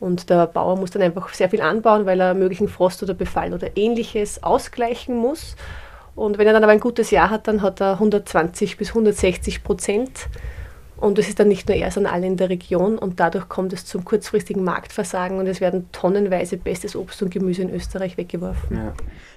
[0.00, 3.52] Und der Bauer muss dann einfach sehr viel anbauen, weil er möglichen Frost oder Befall
[3.52, 5.56] oder ähnliches ausgleichen muss.
[6.14, 9.62] Und wenn er dann aber ein gutes Jahr hat, dann hat er 120 bis 160
[9.62, 10.28] Prozent
[11.00, 12.98] und das ist dann nicht nur er, sondern alle in der Region.
[12.98, 17.62] Und dadurch kommt es zum kurzfristigen Marktversagen und es werden tonnenweise bestes Obst und Gemüse
[17.62, 18.76] in Österreich weggeworfen.
[18.76, 18.92] Ja.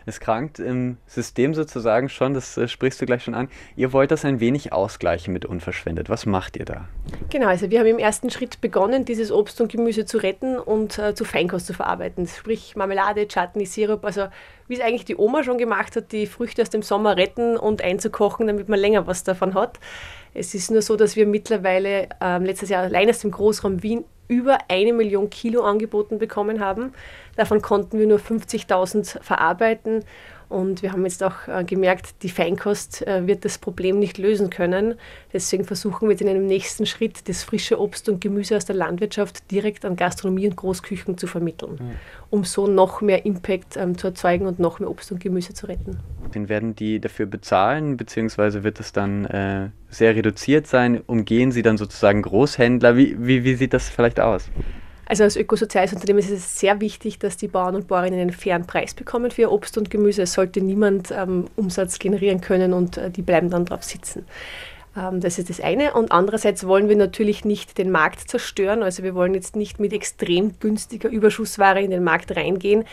[0.08, 3.48] Es krankt im System sozusagen schon, das äh, sprichst du gleich schon an.
[3.76, 6.10] Ihr wollt das ein wenig ausgleichen mit unverschwendet.
[6.10, 6.88] Was macht ihr da?
[7.30, 10.98] Genau, also wir haben im ersten Schritt begonnen, dieses Obst und Gemüse zu retten und
[10.98, 12.28] äh, zu Feinkost zu verarbeiten.
[12.28, 14.28] Sprich Marmelade, Chutney, Sirup, also
[14.68, 17.84] wie es eigentlich die Oma schon gemacht hat, die Früchte aus dem Sommer retten und
[17.84, 19.80] einzukochen, damit man länger was davon hat.
[20.34, 24.06] Es ist nur so, dass wir mittlerweile ähm, letztes Jahr allein aus dem Großraum Wien
[24.28, 26.94] über eine Million Kilo angeboten bekommen haben.
[27.36, 30.06] Davon konnten wir nur 50.000 verarbeiten
[30.52, 34.50] und wir haben jetzt auch äh, gemerkt, die Feinkost äh, wird das Problem nicht lösen
[34.50, 34.96] können.
[35.32, 39.50] Deswegen versuchen wir in einem nächsten Schritt, das frische Obst und Gemüse aus der Landwirtschaft
[39.50, 41.92] direkt an Gastronomie und Großküchen zu vermitteln, mhm.
[42.30, 45.68] um so noch mehr Impact ähm, zu erzeugen und noch mehr Obst und Gemüse zu
[45.68, 46.00] retten.
[46.36, 51.02] Den werden die dafür bezahlen, beziehungsweise wird es dann äh, sehr reduziert sein?
[51.08, 52.98] Umgehen sie dann sozusagen Großhändler?
[52.98, 54.50] Wie, wie, wie sieht das vielleicht aus?
[55.06, 58.66] Also als ökosoziales Unternehmen ist es sehr wichtig, dass die Bauern und Bäuerinnen einen fairen
[58.66, 60.22] Preis bekommen für ihr Obst und Gemüse.
[60.22, 64.26] Es sollte niemand ähm, Umsatz generieren können und äh, die bleiben dann drauf sitzen.
[64.96, 65.94] Ähm, das ist das eine.
[65.94, 68.84] Und andererseits wollen wir natürlich nicht den Markt zerstören.
[68.84, 72.86] Also wir wollen jetzt nicht mit extrem günstiger Überschussware in den Markt reingehen,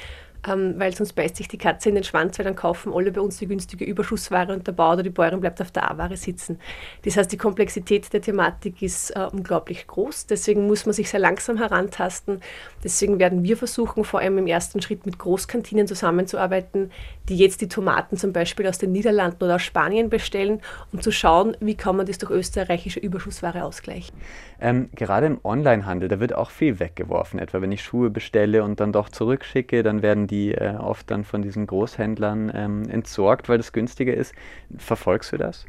[0.46, 3.20] ähm, weil sonst beißt sich die Katze in den Schwanz, weil dann kaufen alle bei
[3.20, 6.58] uns die günstige Überschussware und der Bauer oder die Bäuerin bleibt auf der A-Ware sitzen.
[7.04, 10.26] Das heißt, die Komplexität der Thematik ist äh, unglaublich groß.
[10.26, 12.40] Deswegen muss man sich sehr langsam herantasten.
[12.84, 16.92] Deswegen werden wir versuchen, vor allem im ersten Schritt mit Großkantinen zusammenzuarbeiten,
[17.28, 20.60] die jetzt die Tomaten zum Beispiel aus den Niederlanden oder aus Spanien bestellen,
[20.92, 24.16] um zu schauen, wie kann man das durch österreichische Überschussware ausgleichen.
[24.60, 27.38] Ähm, gerade im Onlinehandel, da wird auch viel weggeworfen.
[27.38, 31.24] Etwa wenn ich Schuhe bestelle und dann doch zurückschicke, dann werden die äh, oft dann
[31.24, 34.34] von diesen Großhändlern ähm, entsorgt, weil das günstiger ist.
[34.76, 35.66] Verfolgst du das?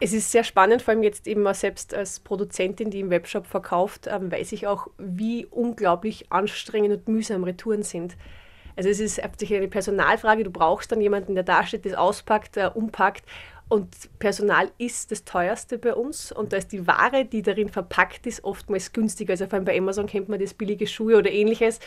[0.00, 3.46] Es ist sehr spannend, vor allem jetzt eben mal selbst als Produzentin, die im Webshop
[3.46, 8.16] verkauft, ähm, weiß ich auch, wie unglaublich anstrengend und mühsam Retouren sind.
[8.76, 12.56] Also es ist hauptsächlich eine Personalfrage, du brauchst dann jemanden, der da steht, das auspackt,
[12.56, 13.24] äh, umpackt
[13.68, 18.26] und Personal ist das teuerste bei uns und da ist die Ware, die darin verpackt
[18.26, 19.32] ist, oftmals günstiger.
[19.32, 21.80] Also vor allem bei Amazon kennt man das billige Schuhe oder ähnliches.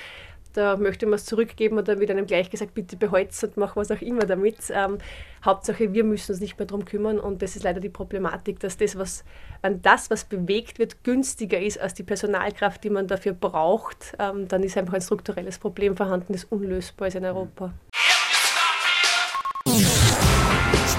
[0.54, 3.76] Da möchte man es zurückgeben und dann wird einem gleich gesagt, bitte behalt's und mach
[3.78, 4.58] was auch immer damit.
[4.70, 4.98] Ähm,
[5.44, 8.78] Hauptsache, wir müssen uns nicht mehr darum kümmern und das ist leider die Problematik, dass
[8.78, 9.24] das, was,
[9.62, 14.48] wenn das, was bewegt wird, günstiger ist als die Personalkraft, die man dafür braucht, ähm,
[14.50, 17.74] dann ist einfach ein strukturelles Problem vorhanden, das unlösbar ist in Europa.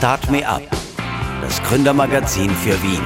[0.02, 0.62] Start Me Up,
[1.42, 3.04] das Gründermagazin für Wien.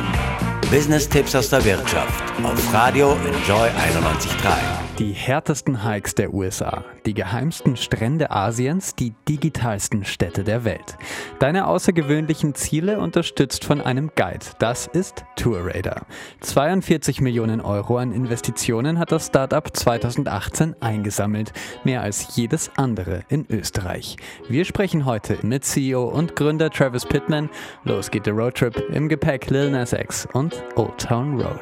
[0.70, 4.85] Business-Tipps aus der Wirtschaft auf Radio Enjoy 91.3.
[4.98, 10.96] Die härtesten Hikes der USA, die geheimsten Strände Asiens, die digitalsten Städte der Welt.
[11.38, 14.46] Deine außergewöhnlichen Ziele unterstützt von einem Guide.
[14.58, 16.06] Das ist TourRaider.
[16.40, 21.52] 42 Millionen Euro an Investitionen hat das Startup 2018 eingesammelt,
[21.84, 24.16] mehr als jedes andere in Österreich.
[24.48, 27.50] Wir sprechen heute mit CEO und Gründer Travis Pittman.
[27.84, 31.60] Los geht der Roadtrip im Gepäck Lil Nas X und Old Town Road.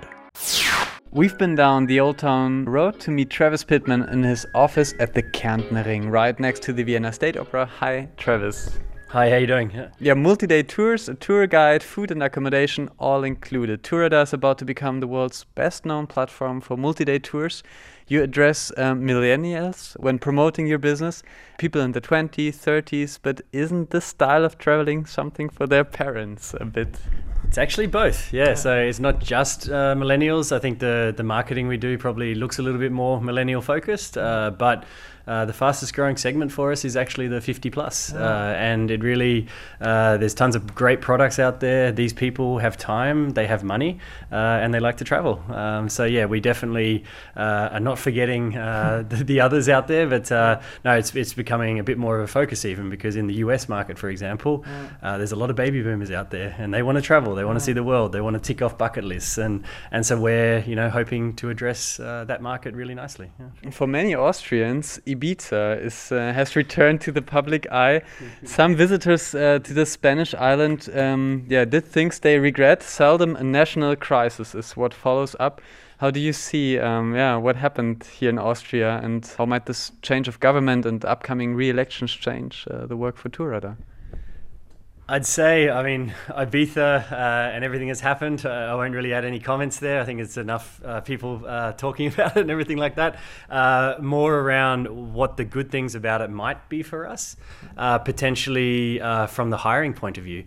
[1.14, 5.14] We've been down the Old Town Road to meet Travis Pittman in his office at
[5.14, 7.66] the Kärntner right next to the Vienna State Opera.
[7.66, 8.81] Hi, Travis.
[9.11, 9.70] Hi, how are you doing?
[9.70, 13.85] Yeah, yeah multi-day tours, a tour guide, food and accommodation, all included.
[13.85, 17.62] Tourada is about to become the world's best-known platform for multi-day tours.
[18.09, 21.22] You address um, millennials when promoting your business,
[21.59, 26.57] people in the 20s, 30s, but isn't this style of traveling something for their parents
[26.61, 26.96] a bit?
[27.55, 28.47] It's actually both, yeah.
[28.47, 28.55] yeah.
[28.55, 30.51] So it's not just uh, millennials.
[30.51, 34.19] I think the the marketing we do probably looks a little bit more millennial focused,
[34.19, 34.83] uh, but
[35.26, 38.12] uh, the fastest growing segment for us is actually the 50 plus.
[38.12, 39.46] Uh, and it really,
[39.80, 41.92] uh, there's tons of great products out there.
[41.92, 43.98] These people have time, they have money,
[44.30, 45.42] uh, and they like to travel.
[45.48, 47.04] Um, so, yeah, we definitely
[47.37, 51.84] uh, are not forgetting the, the, others out there, but no, it's, it's becoming a
[51.84, 54.64] bit more of a focus even because in the US market, for example,
[55.02, 57.58] there's a lot of baby boomers out there and they want to travel, they want
[57.58, 59.38] to see the world, they want to tick off bucket lists.
[59.38, 63.30] And, and so we're, you know, hoping to address that market really nicely.
[63.38, 63.70] Yeah.
[63.70, 68.03] For many Austrians, Ibiza is, uh, has returned to the public eye.
[68.44, 72.83] Some visitors uh, to the Spanish island um, yeah, did things they regret.
[72.83, 75.61] Seldom a national crisis is what follows up.
[75.98, 79.92] How do you see um, yeah, what happened here in Austria and how might this
[80.03, 83.77] change of government and upcoming re-elections change uh, the work for Tourada?
[85.07, 88.47] I'd say, I mean, Ibiza uh, and everything has happened.
[88.47, 90.01] Uh, I won't really add any comments there.
[90.01, 93.19] I think it's enough uh, people uh, talking about it and everything like that.
[93.51, 97.37] Uh, more around what the good things about it might be for us,
[97.77, 100.45] uh, potentially from the hiring point of view.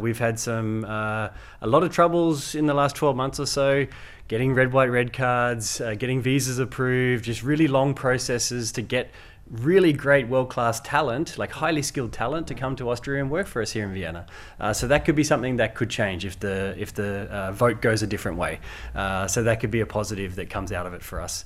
[0.00, 1.30] we've had some, a
[1.62, 3.86] lot of troubles in the last 12 months or so
[4.28, 9.08] getting red, white, red cards, getting visas approved, just really long processes to get
[9.50, 13.46] really great world class talent, like highly skilled talent, to come to Austria and work
[13.46, 14.26] for us here in Vienna.
[14.58, 17.80] Uh, so that could be something that could change if the if the uh, vote
[17.80, 18.60] goes a different way.
[18.94, 21.44] Uh, so that could be a positive that comes out of it for us.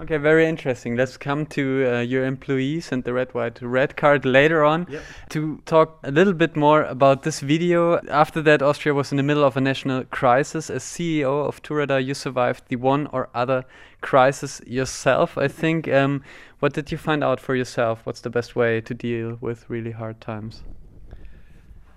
[0.00, 0.96] Okay, very interesting.
[0.96, 5.02] Let's come to uh, your employees and the red, white, red card later on yep.
[5.28, 8.00] to talk a little bit more about this video.
[8.08, 10.70] After that, Austria was in the middle of a national crisis.
[10.70, 13.66] As CEO of Turada, you survived the one or other
[14.00, 15.86] crisis yourself, I think.
[15.86, 16.24] Um,
[16.60, 18.00] what did you find out for yourself?
[18.04, 20.62] What's the best way to deal with really hard times?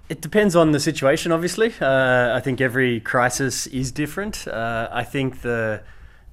[0.10, 1.74] It depends on the situation, obviously.
[1.80, 4.46] Uh, I think every crisis is different.
[4.46, 5.84] Uh, I think the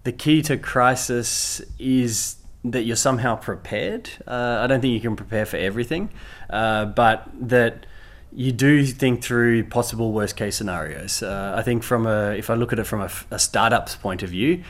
[0.04, 4.10] the key to crisis is that you're somehow prepared.
[4.26, 6.10] Uh, I don't think you can prepare for everything,
[6.50, 7.86] uh, but that
[8.32, 11.22] you do think through possible worst case scenarios.
[11.22, 14.22] Uh, I think from a, if I look at it from a, a, startup's point
[14.22, 14.62] of view,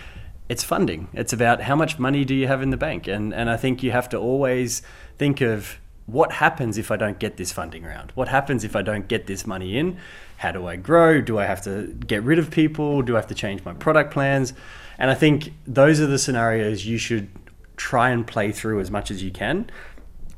[0.48, 1.08] it's funding.
[1.12, 3.82] It's about how much money do you have in the bank, and and I think
[3.82, 4.82] you have to always
[5.18, 5.78] think of
[6.12, 8.12] what happens if I don't get this funding round?
[8.14, 9.98] What happens if I don't get this money in?
[10.38, 11.20] How do I grow?
[11.20, 13.02] Do I have to get rid of people?
[13.02, 14.52] Do I have to change my product plans?
[14.98, 17.28] And I think those are the scenarios you should
[17.76, 19.70] try and play through as much as you can.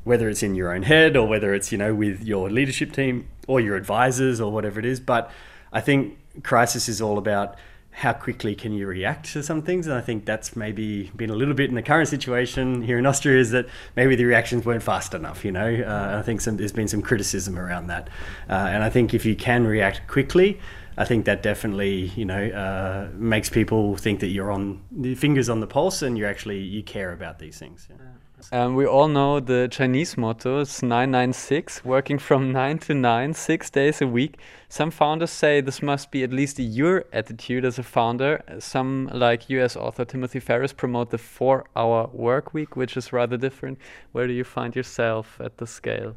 [0.03, 3.27] whether it's in your own head or whether it's you know with your leadership team
[3.47, 4.99] or your advisors or whatever it is.
[4.99, 5.31] But
[5.71, 7.55] I think crisis is all about
[7.93, 11.35] how quickly can you react to some things and i think that's maybe been a
[11.35, 14.83] little bit in the current situation here in austria is that maybe the reactions weren't
[14.83, 18.09] fast enough you know uh, i think some, there's been some criticism around that
[18.49, 20.59] uh, and i think if you can react quickly
[20.95, 25.49] I think that definitely, you know, uh, makes people think that you're on the fingers
[25.49, 27.87] on the pulse and you're actually you care about these things.
[27.89, 28.12] Yeah.
[28.51, 33.69] Um, we all know the Chinese motto is 996, working from 9 to 9, six
[33.69, 34.37] days a week.
[34.69, 38.43] Some founders say this must be at least your attitude as a founder.
[38.59, 43.37] Some, like US author Timothy Ferris, promote the four hour work week, which is rather
[43.37, 43.79] different.
[44.11, 46.15] Where do you find yourself at the scale?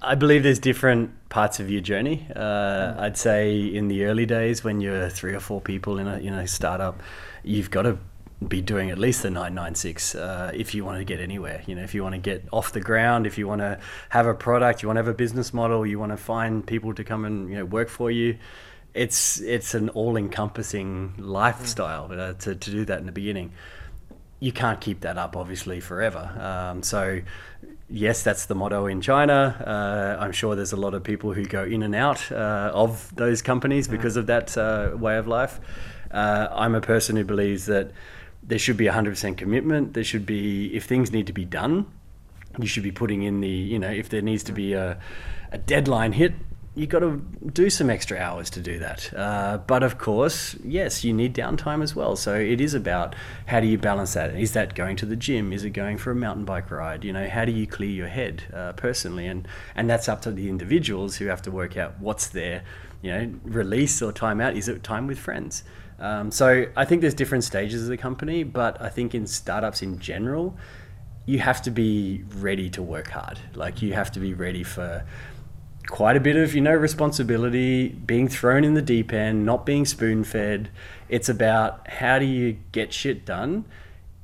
[0.00, 2.26] I believe there's different parts of your journey.
[2.34, 6.20] Uh, I'd say in the early days when you're three or four people in a
[6.20, 7.02] you know startup,
[7.42, 7.98] you've got to
[8.48, 11.62] be doing at least the 996 uh, if you want to get anywhere.
[11.66, 13.78] You know, if you want to get off the ground, if you want to
[14.10, 16.94] have a product, you want to have a business model, you want to find people
[16.94, 18.38] to come and you know work for you.
[18.94, 23.52] It's it's an all-encompassing lifestyle uh, to, to do that in the beginning.
[24.40, 26.30] You can't keep that up obviously forever.
[26.38, 27.20] Um, so
[27.88, 29.56] yes, that's the motto in China.
[29.66, 33.14] Uh, I'm sure there's a lot of people who go in and out uh, of
[33.14, 35.60] those companies because of that uh, way of life.
[36.10, 37.90] Uh, I'm a person who believes that
[38.42, 39.94] there should be 100% commitment.
[39.94, 41.86] There should be, if things need to be done,
[42.58, 44.98] you should be putting in the, you know, if there needs to be a,
[45.52, 46.34] a deadline hit,
[46.74, 49.12] you've got to do some extra hours to do that.
[49.14, 52.16] Uh, but of course, yes, you need downtime as well.
[52.16, 53.14] So it is about
[53.46, 54.34] how do you balance that?
[54.34, 55.52] Is that going to the gym?
[55.52, 57.04] Is it going for a mountain bike ride?
[57.04, 59.26] You know, how do you clear your head uh, personally?
[59.26, 62.64] And and that's up to the individuals who have to work out what's their,
[63.02, 64.56] you know, release or time out.
[64.56, 65.64] Is it time with friends?
[66.02, 69.82] Um, so I think there's different stages of the company, but I think in startups
[69.82, 70.56] in general,
[71.26, 73.38] you have to be ready to work hard.
[73.54, 75.04] Like you have to be ready for
[75.86, 79.84] quite a bit of you know responsibility, being thrown in the deep end, not being
[79.84, 80.70] spoon fed.
[81.08, 83.64] It's about how do you get shit done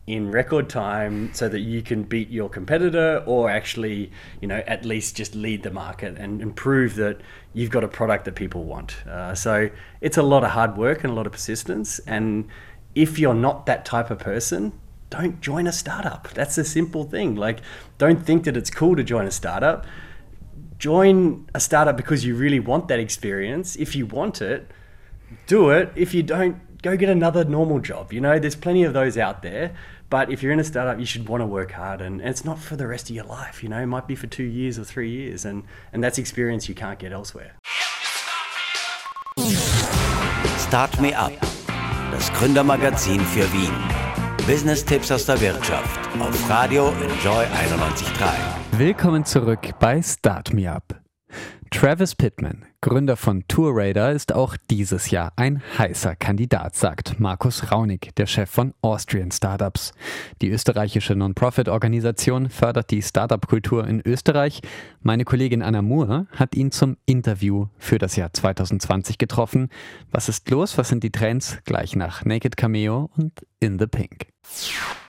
[0.08, 4.84] in record time so that you can beat your competitor or actually you know at
[4.84, 7.20] least just lead the market and, and prove that
[7.52, 9.06] you've got a product that people want.
[9.06, 9.68] Uh, so
[10.00, 11.98] it's a lot of hard work and a lot of persistence.
[12.00, 12.48] And
[12.94, 14.72] if you're not that type of person
[15.10, 16.28] don't join a startup.
[16.34, 17.34] That's a simple thing.
[17.34, 17.60] Like
[17.96, 19.86] don't think that it's cool to join a startup.
[20.78, 23.74] Join a startup because you really want that experience.
[23.76, 24.70] If you want it
[25.46, 25.92] do it.
[25.94, 28.12] If you don't go get another normal job.
[28.12, 29.74] You know there's plenty of those out there
[30.10, 32.44] but if you're in a startup, you should want to work hard, and, and, it's
[32.44, 33.62] not for the rest of your life.
[33.62, 36.68] You know, it might be for two years or three years, and, and that's experience
[36.68, 37.52] you can't get elsewhere.
[40.58, 41.32] Start Me Up,
[42.10, 43.72] das Gründermagazin für Wien.
[44.46, 48.78] Business-Tipps aus der Wirtschaft auf Radio Enjoy 91.3.
[48.78, 51.07] Willkommen zurück bei Start Me Up.
[51.70, 58.14] Travis Pittman, Gründer von Tourradar, ist auch dieses Jahr ein heißer Kandidat, sagt Markus Raunig,
[58.16, 59.92] der Chef von Austrian Startups.
[60.40, 64.62] Die österreichische Non-Profit-Organisation fördert die Startup-Kultur in Österreich.
[65.02, 69.68] Meine Kollegin Anna Moore hat ihn zum Interview für das Jahr 2020 getroffen.
[70.10, 70.78] Was ist los?
[70.78, 71.58] Was sind die Trends?
[71.64, 74.28] Gleich nach Naked Cameo und In the Pink.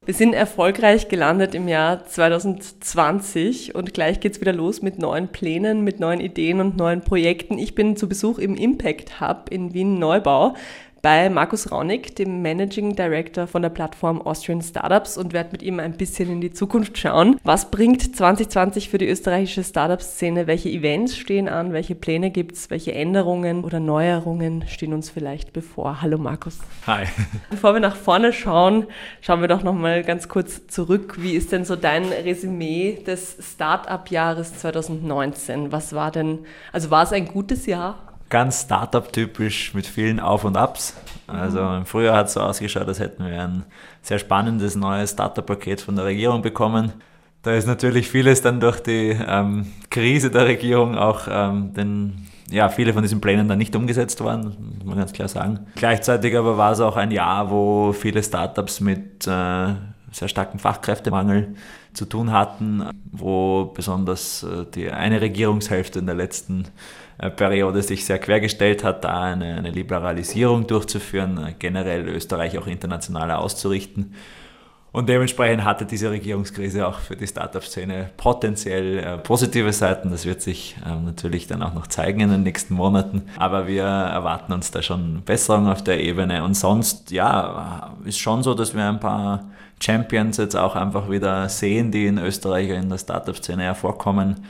[0.06, 5.84] Wir sind erfolgreich gelandet im Jahr 2020 und gleich geht's wieder los mit neuen Plänen,
[5.84, 7.60] mit neuen Ideen und neuen Projekten.
[7.60, 10.56] Ich bin zu Besuch im Impact Hub in Wien Neubau
[11.02, 15.80] bei Markus Raunig, dem Managing Director von der Plattform Austrian Startups und werde mit ihm
[15.80, 17.40] ein bisschen in die Zukunft schauen.
[17.44, 20.48] Was bringt 2020 für die österreichische Startup-Szene?
[20.48, 21.74] Welche Events stehen an?
[21.74, 22.70] Welche Pläne gibt es?
[22.70, 26.02] Welche Änderungen oder Neuerungen stehen uns vielleicht bevor?
[26.02, 26.60] Hallo Markus.
[26.88, 27.06] Hi.
[27.50, 28.86] Bevor wir nach vorne schauen,
[29.22, 31.16] schauen wir doch noch mal ganz kurz zurück.
[31.20, 35.72] Wie ist denn so dein Resümee des Startup-Jahres 2019?
[35.72, 36.40] Was war denn,
[36.72, 38.09] also war es ein gutes Jahr?
[38.30, 40.96] Ganz Startup-typisch mit vielen Auf und Abs.
[41.28, 43.66] Also im Frühjahr hat es so ausgeschaut, als hätten wir ein
[44.02, 46.94] sehr spannendes neues Startup-Paket von der Regierung bekommen.
[47.42, 52.68] Da ist natürlich vieles dann durch die ähm, Krise der Regierung auch ähm, den, ja,
[52.70, 55.68] viele von diesen Plänen dann nicht umgesetzt worden, muss man ganz klar sagen.
[55.76, 59.74] Gleichzeitig aber war es auch ein Jahr, wo viele Startups mit äh,
[60.12, 61.56] sehr starkem Fachkräftemangel
[61.94, 66.66] zu tun hatten, wo besonders äh, die eine Regierungshälfte in der letzten
[67.18, 72.68] äh, Periode sich sehr quergestellt hat, da eine, eine Liberalisierung durchzuführen, äh, generell Österreich auch
[72.68, 74.14] internationaler auszurichten.
[74.92, 80.10] Und dementsprechend hatte diese Regierungskrise auch für die Startup-Szene potenziell positive Seiten.
[80.10, 83.22] Das wird sich ähm, natürlich dann auch noch zeigen in den nächsten Monaten.
[83.38, 86.44] Aber wir erwarten uns da schon Besserung auf der Ebene.
[86.44, 89.44] Und sonst, ja, ist schon so, dass wir ein paar
[89.82, 94.46] Champions jetzt auch einfach wieder sehen, die in Österreich in der Startup-Szene hervorkommen.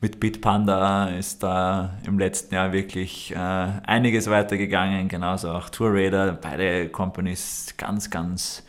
[0.00, 6.90] Mit Bitpanda ist da im letzten Jahr wirklich äh, einiges weitergegangen, genauso auch Tourradar, beide
[6.90, 8.64] Companies ganz, ganz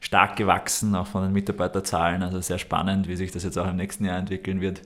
[0.00, 2.22] stark gewachsen, auch von den Mitarbeiterzahlen.
[2.22, 4.80] Also sehr spannend, wie sich das jetzt auch im nächsten Jahr entwickeln wird.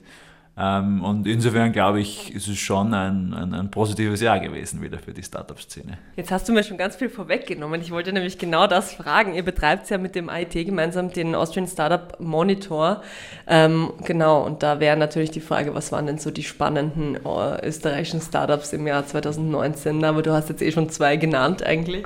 [0.55, 4.99] Ähm, und insofern glaube ich, ist es schon ein, ein, ein positives Jahr gewesen wieder
[4.99, 5.97] für die Startup-Szene.
[6.15, 7.81] Jetzt hast du mir schon ganz viel vorweggenommen.
[7.81, 9.33] Ich wollte nämlich genau das fragen.
[9.33, 13.01] Ihr betreibt ja mit dem AIT gemeinsam den Austrian Startup Monitor.
[13.47, 17.67] Ähm, genau, und da wäre natürlich die Frage, was waren denn so die spannenden äh,
[17.67, 20.03] österreichischen Startups im Jahr 2019?
[20.03, 22.05] Aber du hast jetzt eh schon zwei genannt eigentlich.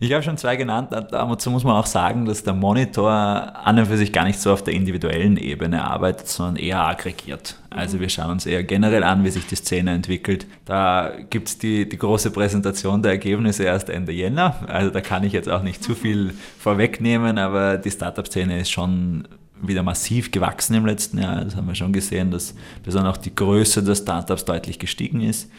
[0.00, 3.86] Ich habe schon zwei genannt, dazu muss man auch sagen, dass der Monitor an und
[3.86, 7.56] für sich gar nicht so auf der individuellen Ebene arbeitet, sondern eher aggregiert.
[7.70, 10.46] Also wir schauen uns eher generell an, wie sich die Szene entwickelt.
[10.64, 14.56] Da gibt es die, die große Präsentation der Ergebnisse erst Ende Jänner.
[14.68, 19.28] Also da kann ich jetzt auch nicht zu viel vorwegnehmen, aber die Startup-Szene ist schon
[19.60, 21.44] wieder massiv gewachsen im letzten Jahr.
[21.44, 25.50] Das haben wir schon gesehen, dass besonders auch die Größe der Startups deutlich gestiegen ist.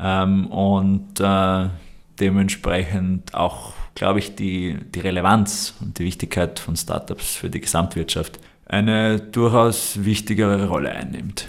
[0.00, 1.66] Ähm, und äh,
[2.22, 8.38] dementsprechend auch, glaube ich, die, die Relevanz und die Wichtigkeit von Startups für die Gesamtwirtschaft
[8.72, 11.46] eine durchaus wichtigere Rolle einnimmt.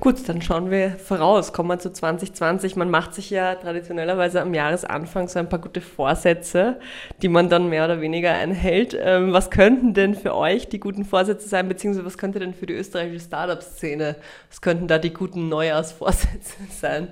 [0.00, 1.52] Gut, dann schauen wir voraus.
[1.52, 2.74] Kommen wir zu 2020.
[2.74, 6.80] Man macht sich ja traditionellerweise am Jahresanfang so ein paar gute Vorsätze,
[7.22, 8.96] die man dann mehr oder weniger einhält.
[9.00, 12.66] Ähm, was könnten denn für euch die guten Vorsätze sein, beziehungsweise was könnte denn für
[12.66, 14.16] die österreichische Startup-Szene,
[14.48, 17.08] was könnten da die guten Neujahrsvorsätze sein?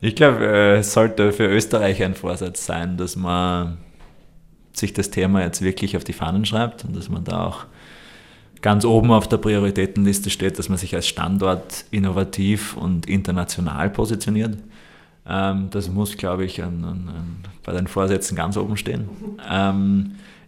[0.00, 3.78] Ich glaube, äh, es sollte für Österreich ein Vorsatz sein, dass man
[4.72, 7.66] sich das Thema jetzt wirklich auf die Fahnen schreibt und dass man da auch
[8.62, 14.56] ganz oben auf der Prioritätenliste steht, dass man sich als Standort innovativ und international positioniert.
[15.26, 19.08] Ähm, das muss, glaube ich, an, an, bei den Vorsätzen ganz oben stehen.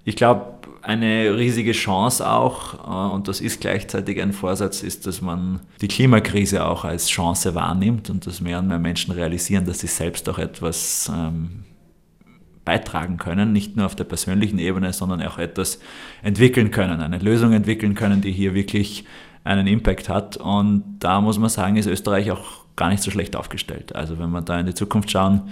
[0.05, 5.23] Ich glaube, eine riesige Chance auch, äh, und das ist gleichzeitig ein Vorsatz, ist, dass
[5.23, 9.79] man die Klimakrise auch als Chance wahrnimmt und dass mehr und mehr Menschen realisieren, dass
[9.79, 11.65] sie selbst auch etwas ähm,
[12.65, 15.79] beitragen können, nicht nur auf der persönlichen Ebene, sondern auch etwas
[16.23, 19.05] entwickeln können, eine Lösung entwickeln können, die hier wirklich
[19.45, 20.37] einen Impact hat.
[20.37, 23.95] Und da muss man sagen, ist Österreich auch gar nicht so schlecht aufgestellt.
[23.95, 25.43] Also wenn wir da in die Zukunft schauen,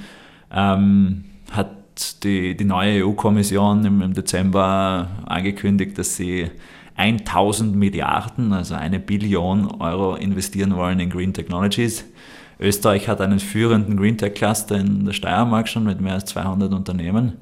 [0.53, 1.80] ähm, hat
[2.23, 6.51] die, die neue EU-Kommission im, im Dezember angekündigt, dass sie
[6.97, 12.05] 1000 Milliarden, also eine Billion Euro investieren wollen in Green Technologies.
[12.59, 16.73] Österreich hat einen führenden Green Tech Cluster in der Steiermark schon mit mehr als 200
[16.73, 17.39] Unternehmen.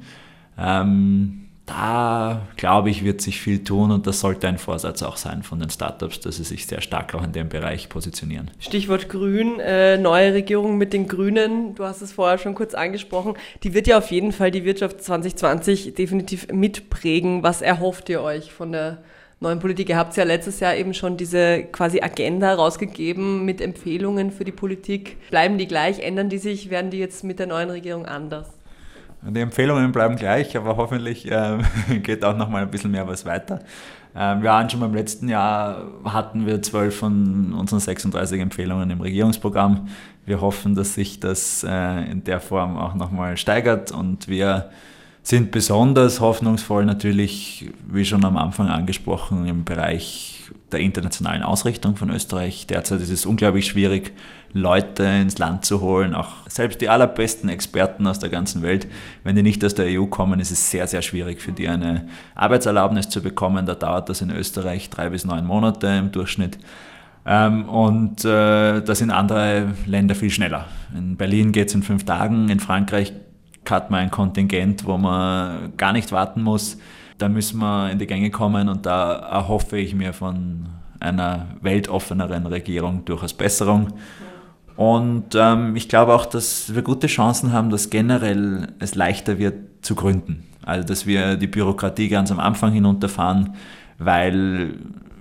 [0.57, 5.43] Ähm, da glaube ich, wird sich viel tun und das sollte ein Vorsatz auch sein
[5.43, 8.51] von den Startups, dass sie sich sehr stark auch in dem Bereich positionieren.
[8.59, 13.35] Stichwort Grün, äh, neue Regierung mit den Grünen, du hast es vorher schon kurz angesprochen,
[13.63, 17.43] die wird ja auf jeden Fall die Wirtschaft 2020 definitiv mitprägen.
[17.43, 18.99] Was erhofft ihr euch von der
[19.41, 19.91] neuen Politik?
[19.91, 24.53] Ihr habt ja letztes Jahr eben schon diese quasi Agenda rausgegeben mit Empfehlungen für die
[24.53, 25.17] Politik.
[25.31, 28.58] Bleiben die gleich, ändern die sich, werden die jetzt mit der neuen Regierung anders?
[29.23, 31.59] Die Empfehlungen bleiben gleich, aber hoffentlich äh,
[32.03, 33.61] geht auch noch mal ein bisschen mehr was weiter.
[34.15, 39.01] Ähm, wir haben schon beim letzten Jahr hatten wir zwölf von unseren 36 Empfehlungen im
[39.01, 39.89] Regierungsprogramm.
[40.25, 44.71] Wir hoffen, dass sich das äh, in der Form auch noch mal steigert und wir
[45.23, 52.11] sind besonders hoffnungsvoll natürlich, wie schon am Anfang angesprochen, im Bereich der internationalen Ausrichtung von
[52.11, 52.67] Österreich.
[52.67, 54.13] Derzeit ist es unglaublich schwierig,
[54.53, 58.87] Leute ins Land zu holen, auch selbst die allerbesten Experten aus der ganzen Welt.
[59.25, 62.09] Wenn die nicht aus der EU kommen, ist es sehr, sehr schwierig für die eine
[62.35, 63.67] Arbeitserlaubnis zu bekommen.
[63.67, 66.59] Da dauert das in Österreich drei bis neun Monate im Durchschnitt.
[67.27, 70.67] Ähm, und äh, das in andere Länder viel schneller.
[70.97, 73.13] In Berlin geht es in fünf Tagen, in Frankreich
[73.69, 76.79] hat man ein Kontingent, wo man gar nicht warten muss
[77.19, 80.69] da müssen wir in die Gänge kommen und da erhoffe ich mir von
[81.01, 83.89] einer weltoffeneren Regierung durchaus Besserung.
[84.79, 89.57] Und ähm, ich glaube auch, dass wir gute Chancen haben, dass generell es leichter wird
[89.83, 90.45] zu gründen.
[90.65, 93.55] Also dass wir die Bürokratie ganz am Anfang hinunterfahren,
[93.99, 94.75] weil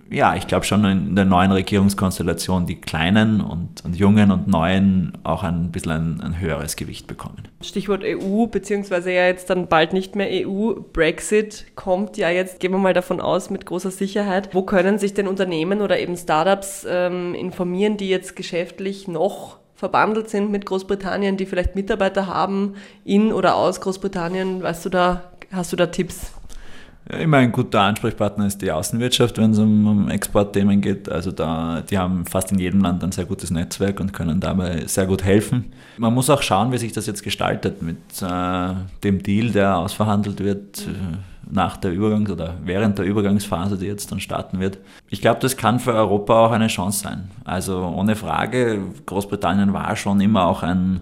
[0.09, 5.13] ja, ich glaube schon in der neuen Regierungskonstellation die Kleinen und, und Jungen und Neuen
[5.23, 7.47] auch ein bisschen ein, ein, höheres Gewicht bekommen.
[7.61, 10.73] Stichwort EU, beziehungsweise ja jetzt dann bald nicht mehr EU.
[10.93, 14.53] Brexit kommt ja jetzt, gehen wir mal davon aus, mit großer Sicherheit.
[14.53, 20.29] Wo können sich denn Unternehmen oder eben Startups ähm, informieren, die jetzt geschäftlich noch verbandelt
[20.29, 24.63] sind mit Großbritannien, die vielleicht Mitarbeiter haben in oder aus Großbritannien?
[24.63, 26.36] Weißt du da, hast du da Tipps?
[27.09, 31.09] Immer ein guter Ansprechpartner ist die Außenwirtschaft, wenn es um, um Exportthemen geht.
[31.09, 34.83] Also da, die haben fast in jedem Land ein sehr gutes Netzwerk und können dabei
[34.87, 35.71] sehr gut helfen.
[35.97, 40.43] Man muss auch schauen, wie sich das jetzt gestaltet mit äh, dem Deal, der ausverhandelt
[40.43, 41.17] wird äh,
[41.49, 44.77] nach der Übergangs- oder während der Übergangsphase, die jetzt dann starten wird.
[45.09, 47.29] Ich glaube, das kann für Europa auch eine Chance sein.
[47.45, 51.01] Also ohne Frage, Großbritannien war schon immer auch ein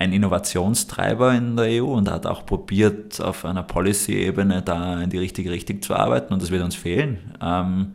[0.00, 5.18] ein Innovationstreiber in der EU und hat auch probiert, auf einer Policy-Ebene da in die
[5.18, 7.18] richtige Richtung zu arbeiten und das wird uns fehlen.
[7.42, 7.92] Ähm,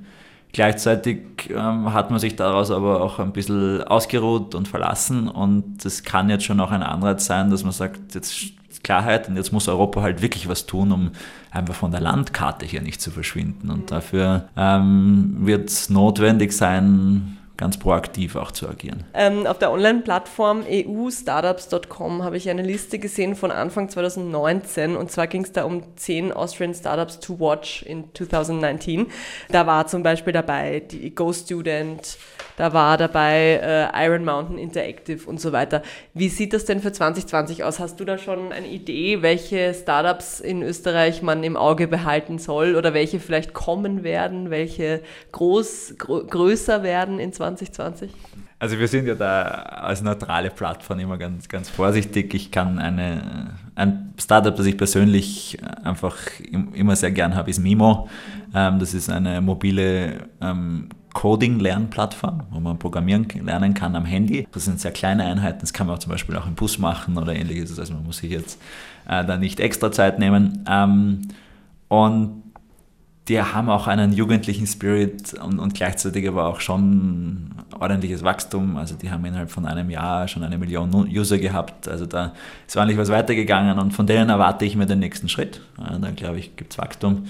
[0.53, 6.03] gleichzeitig ähm, hat man sich daraus aber auch ein bisschen ausgeruht und verlassen und das
[6.03, 8.53] kann jetzt schon auch ein Anreiz sein, dass man sagt, jetzt
[8.83, 11.09] Klarheit und jetzt muss Europa halt wirklich was tun, um
[11.49, 17.39] einfach von der Landkarte hier nicht zu verschwinden und dafür ähm, wird es notwendig sein,
[17.57, 19.03] ganz proaktiv auch zu agieren.
[19.13, 25.27] Ähm, auf der Online-Plattform eustartups.com habe ich eine Liste gesehen von Anfang 2019 und zwar
[25.27, 29.07] ging es da um 10 Austrian Startups to watch in 2019.
[29.49, 32.17] Da war zum Beispiel dabei die Go Student,
[32.57, 35.81] da war dabei äh, Iron Mountain Interactive und so weiter.
[36.13, 37.79] Wie sieht das denn für 2020 aus?
[37.79, 42.75] Hast du da schon eine Idee, welche Startups in Österreich man im Auge behalten soll
[42.75, 45.01] oder welche vielleicht kommen werden, welche
[45.31, 48.11] groß, größer werden in 2020?
[48.57, 52.33] Also wir sind ja da als neutrale Plattform immer ganz, ganz vorsichtig.
[52.33, 56.17] Ich kann eine, ein Startup, das ich persönlich einfach
[56.73, 58.07] immer sehr gern habe, ist Mimo.
[58.53, 64.47] Ähm, das ist eine mobile ähm, Coding-Lernplattform, wo man programmieren lernen kann am Handy.
[64.51, 67.17] Das sind sehr kleine Einheiten, das kann man auch zum Beispiel auch im Bus machen
[67.17, 67.77] oder ähnliches.
[67.77, 68.61] Also man muss sich jetzt
[69.07, 70.65] äh, da nicht extra Zeit nehmen.
[70.69, 71.21] Ähm,
[71.87, 72.44] und
[73.27, 78.77] die haben auch einen jugendlichen Spirit und, und, gleichzeitig aber auch schon ordentliches Wachstum.
[78.77, 81.87] Also die haben innerhalb von einem Jahr schon eine Million User gehabt.
[81.87, 82.33] Also da
[82.67, 85.61] ist ordentlich was weitergegangen und von denen erwarte ich mir den nächsten Schritt.
[85.77, 87.25] Dann glaube ich, gibt es Wachstum.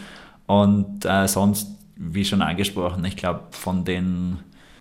[0.48, 4.40] Und äh, sonst wie schon angesprochen, ich glaube, von den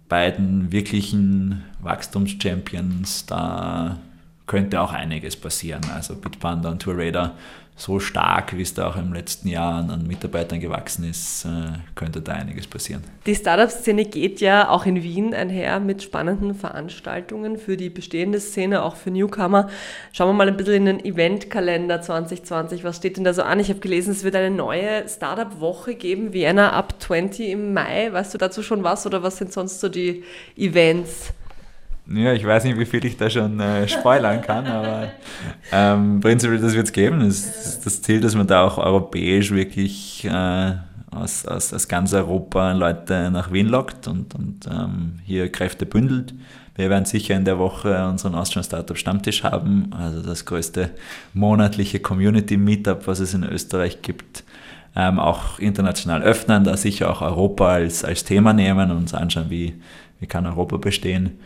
[0.08, 3.98] beiden wirklichen Wachstumschampions, da
[4.46, 5.82] könnte auch einiges passieren.
[5.94, 7.34] Also Bitpanda und Tourradar
[7.76, 12.20] so stark, wie es da auch im letzten Jahr an Mitarbeitern gewachsen ist, äh, könnte
[12.20, 13.02] da einiges passieren.
[13.26, 18.82] Die Startup-Szene geht ja auch in Wien einher mit spannenden Veranstaltungen für die bestehende Szene,
[18.84, 19.68] auch für Newcomer.
[20.12, 22.84] Schauen wir mal ein bisschen in den Eventkalender 2020.
[22.84, 23.58] Was steht denn da so an?
[23.58, 28.12] Ich habe gelesen, es wird eine neue Startup-Woche geben, Vienna Up 20 im Mai.
[28.12, 30.22] Weißt du dazu schon was oder was sind sonst so die
[30.56, 31.32] Events?
[32.06, 35.12] Ja, ich weiß nicht, wie viel ich da schon äh, spoilern kann, aber
[35.72, 37.20] ähm, prinzipiell, das wird es geben.
[37.20, 40.72] Das ist das Ziel, dass man da auch europäisch wirklich äh,
[41.10, 46.34] aus, aus, aus ganz Europa Leute nach Wien lockt und, und ähm, hier Kräfte bündelt.
[46.76, 50.90] Wir werden sicher in der Woche unseren Austrian Startup Stammtisch haben, also das größte
[51.32, 54.44] monatliche Community Meetup, was es in Österreich gibt.
[54.96, 59.46] Ähm, auch international öffnen, da sicher auch Europa als, als Thema nehmen und uns anschauen,
[59.48, 59.74] wie,
[60.20, 61.38] wie kann Europa bestehen.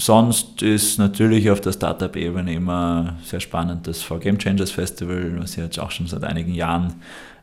[0.00, 5.56] Sonst ist natürlich auf der Startup-Ebene immer sehr spannend das For Game Changers Festival, was
[5.56, 6.94] jetzt auch schon seit einigen Jahren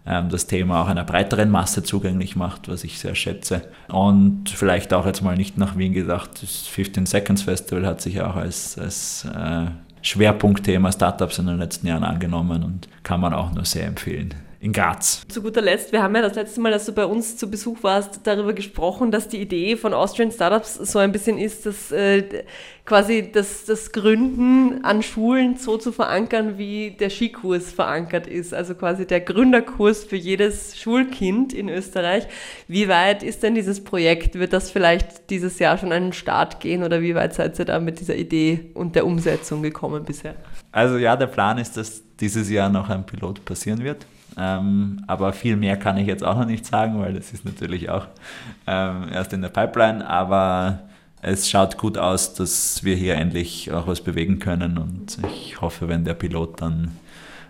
[0.08, 3.62] ähm, das Thema auch einer breiteren Masse zugänglich macht, was ich sehr schätze.
[3.90, 8.22] Und vielleicht auch jetzt mal nicht nach Wien gedacht, das 15 Seconds Festival hat sich
[8.22, 9.66] auch als, als äh,
[10.02, 14.74] Schwerpunktthema Startups in den letzten Jahren angenommen und kann man auch nur sehr empfehlen in
[14.74, 15.22] Graz.
[15.28, 17.84] Zu guter Letzt, wir haben ja das letzte Mal, dass du bei uns zu Besuch
[17.84, 22.44] warst, darüber gesprochen, dass die Idee von Austrian Startups so ein bisschen ist, dass äh,
[22.84, 28.54] quasi das, das Gründen an Schulen so zu verankern, wie der Skikurs verankert ist.
[28.54, 32.28] Also quasi der Gründerkurs für jedes Schulkind in Österreich.
[32.68, 34.40] Wie weit ist denn dieses Projekt?
[34.40, 37.66] Wird das vielleicht dieses Jahr schon an den Start gehen oder wie weit seid ihr
[37.66, 40.34] da mit dieser Idee und der Umsetzung gekommen bisher?
[40.72, 44.08] Also ja, der Plan ist, dass dieses Jahr noch ein Pilot passieren wird.
[44.38, 47.90] Ähm, aber viel mehr kann ich jetzt auch noch nicht sagen, weil das ist natürlich
[47.90, 48.08] auch
[48.68, 50.08] ähm, erst in der Pipeline.
[50.08, 50.80] Aber
[51.22, 54.78] es schaut gut aus, dass wir hier endlich auch was bewegen können.
[54.78, 56.92] Und ich hoffe, wenn der Pilot dann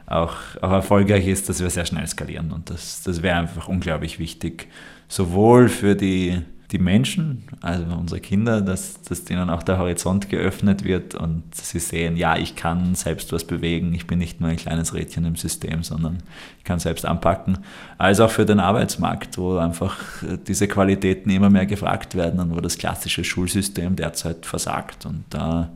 [0.06, 2.52] auch, auch erfolgreich ist, dass wir sehr schnell skalieren.
[2.52, 4.70] Und das, das wäre einfach unglaublich wichtig,
[5.10, 10.84] sowohl für die die Menschen, also unsere Kinder, dass, dass denen auch der Horizont geöffnet
[10.84, 14.58] wird und sie sehen, ja, ich kann selbst was bewegen, ich bin nicht nur ein
[14.58, 16.18] kleines Rädchen im System, sondern
[16.58, 17.60] ich kann selbst anpacken.
[17.98, 19.98] Als auch für den Arbeitsmarkt, wo einfach
[20.46, 25.06] diese Qualitäten immer mehr gefragt werden und wo das klassische Schulsystem derzeit versagt.
[25.06, 25.70] Und da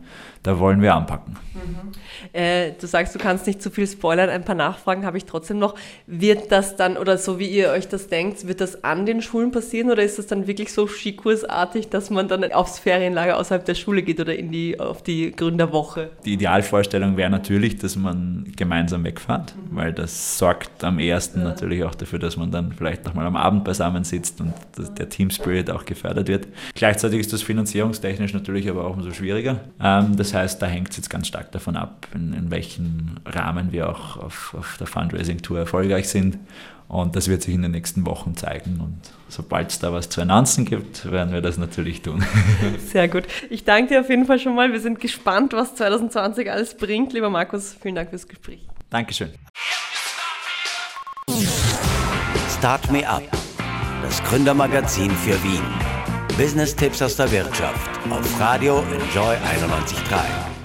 [0.44, 1.38] da wollen wir anpacken.
[1.54, 1.92] Mhm.
[2.34, 4.30] Äh, du sagst, du kannst nicht zu viel spoilern.
[4.30, 5.76] Ein paar Nachfragen habe ich trotzdem noch.
[6.08, 9.52] Wird das dann, oder so wie ihr euch das denkt, wird das an den Schulen
[9.52, 13.76] passieren oder ist das dann wirklich so, Skikursartig, dass man dann aufs Ferienlager außerhalb der
[13.76, 16.12] Schule geht oder in die, auf die Gründerwoche?
[16.26, 19.76] Die Idealvorstellung wäre natürlich, dass man gemeinsam wegfährt, mhm.
[19.76, 21.46] weil das sorgt am ersten ja.
[21.46, 24.54] natürlich auch dafür, dass man dann vielleicht nochmal am Abend beisammen sitzt und
[24.98, 26.48] der Team Spirit auch gefördert wird.
[26.76, 29.60] Gleichzeitig ist das finanzierungstechnisch natürlich aber auch umso schwieriger.
[29.82, 33.72] Ähm, das heißt, da hängt es jetzt ganz stark davon ab, in, in welchem Rahmen
[33.72, 36.38] wir auch auf, auf der Fundraising-Tour erfolgreich sind.
[36.88, 38.82] Und das wird sich in den nächsten Wochen zeigen.
[38.82, 42.24] Und sobald es da was zu announcen gibt, werden wir das natürlich tun.
[42.80, 43.24] Sehr gut.
[43.50, 44.74] Ich danke dir auf jeden Fall schon mal.
[44.74, 47.14] Wir sind gespannt, was 2020 alles bringt.
[47.14, 48.68] Lieber Markus, vielen Dank fürs Gespräch.
[48.90, 49.30] Dankeschön.
[52.58, 53.24] Start Me Up,
[54.04, 55.91] das Gründermagazin für Wien.
[56.38, 60.61] Business-Tipps aus der Wirtschaft auf Radio Enjoy 91.3.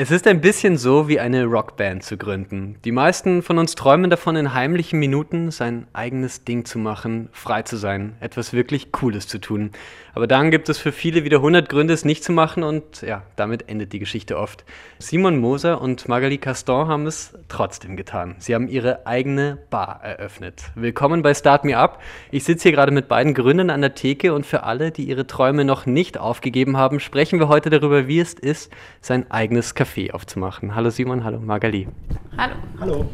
[0.00, 2.76] Es ist ein bisschen so wie eine Rockband zu gründen.
[2.84, 7.62] Die meisten von uns träumen davon, in heimlichen Minuten sein eigenes Ding zu machen, frei
[7.62, 9.72] zu sein, etwas wirklich Cooles zu tun.
[10.14, 13.24] Aber dann gibt es für viele wieder 100 Gründe, es nicht zu machen und ja,
[13.34, 14.64] damit endet die Geschichte oft.
[15.00, 18.36] Simon Moser und Magali Caston haben es trotzdem getan.
[18.38, 20.62] Sie haben ihre eigene Bar eröffnet.
[20.76, 22.00] Willkommen bei Start Me Up.
[22.30, 25.26] Ich sitze hier gerade mit beiden Gründern an der Theke und für alle, die ihre
[25.26, 29.87] Träume noch nicht aufgegeben haben, sprechen wir heute darüber, wie es ist, sein eigenes Café
[30.12, 30.74] aufzumachen.
[30.74, 31.88] Hallo Simon, hallo Magali.
[32.36, 32.54] Hallo.
[32.80, 33.10] Hallo.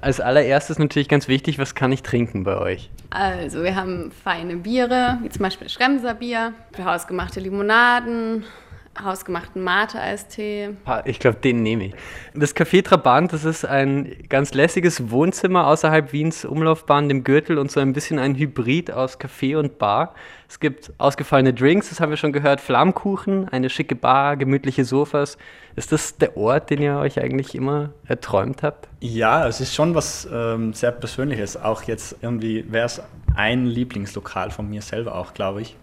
[0.00, 2.90] Als allererstes natürlich ganz wichtig, was kann ich trinken bei euch?
[3.10, 6.52] Also wir haben feine Biere, wie zum Beispiel Schremser Bier,
[6.82, 8.44] hausgemachte Limonaden,
[9.00, 10.70] hausgemachten Mate-Eistee.
[11.04, 11.94] Ich glaube, den nehme ich.
[12.34, 17.70] Das Café Trabant, das ist ein ganz lässiges Wohnzimmer außerhalb Wiens Umlaufbahn, dem Gürtel und
[17.70, 20.14] so ein bisschen ein Hybrid aus Café und Bar.
[20.48, 25.38] Es gibt ausgefallene Drinks, das haben wir schon gehört, Flammkuchen, eine schicke Bar, gemütliche Sofas.
[25.74, 28.88] Ist das der Ort, den ihr euch eigentlich immer erträumt habt?
[29.00, 31.56] Ja, es ist schon was ähm, sehr Persönliches.
[31.56, 33.00] Auch jetzt irgendwie wäre es
[33.34, 35.76] ein Lieblingslokal von mir selber auch, glaube ich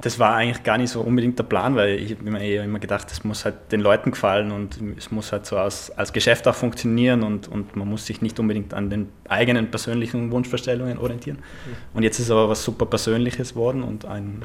[0.00, 2.78] das war eigentlich gar nicht so unbedingt der Plan, weil ich habe mir eher immer
[2.78, 6.48] gedacht, das muss halt den Leuten gefallen und es muss halt so als, als Geschäft
[6.48, 11.38] auch funktionieren und, und man muss sich nicht unbedingt an den eigenen persönlichen Wunschvorstellungen orientieren.
[11.38, 11.96] Mhm.
[11.96, 14.42] Und jetzt ist aber was super Persönliches worden und ein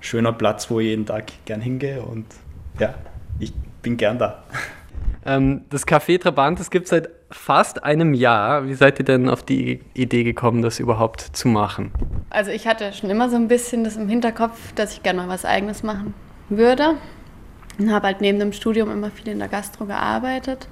[0.00, 2.26] schöner Platz, wo ich jeden Tag gern hingehe und
[2.78, 2.94] ja,
[3.38, 4.44] ich bin gern da.
[5.24, 8.66] Ähm, das Café Trabant, das gibt es seit fast einem Jahr.
[8.66, 11.92] Wie seid ihr denn auf die Idee gekommen, das überhaupt zu machen?
[12.30, 15.28] Also ich hatte schon immer so ein bisschen das im Hinterkopf, dass ich gerne mal
[15.28, 16.14] was Eigenes machen
[16.48, 16.94] würde.
[17.78, 20.68] Und habe halt neben dem Studium immer viel in der Gastro gearbeitet.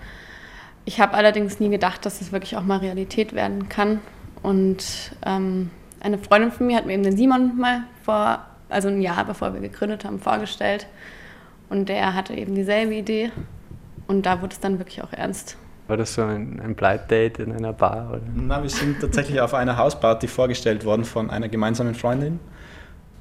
[0.85, 4.01] Ich habe allerdings nie gedacht, dass das wirklich auch mal Realität werden kann.
[4.43, 9.01] Und ähm, eine Freundin von mir hat mir eben den Simon mal vor, also ein
[9.01, 10.87] Jahr bevor wir gegründet haben, vorgestellt.
[11.69, 13.31] Und der hatte eben dieselbe Idee.
[14.07, 15.57] Und da wurde es dann wirklich auch ernst.
[15.91, 18.11] War das so ein, ein Blind-Date in einer Bar?
[18.11, 18.21] Oder?
[18.33, 22.39] Na, wir sind tatsächlich auf einer Hausparty vorgestellt worden von einer gemeinsamen Freundin.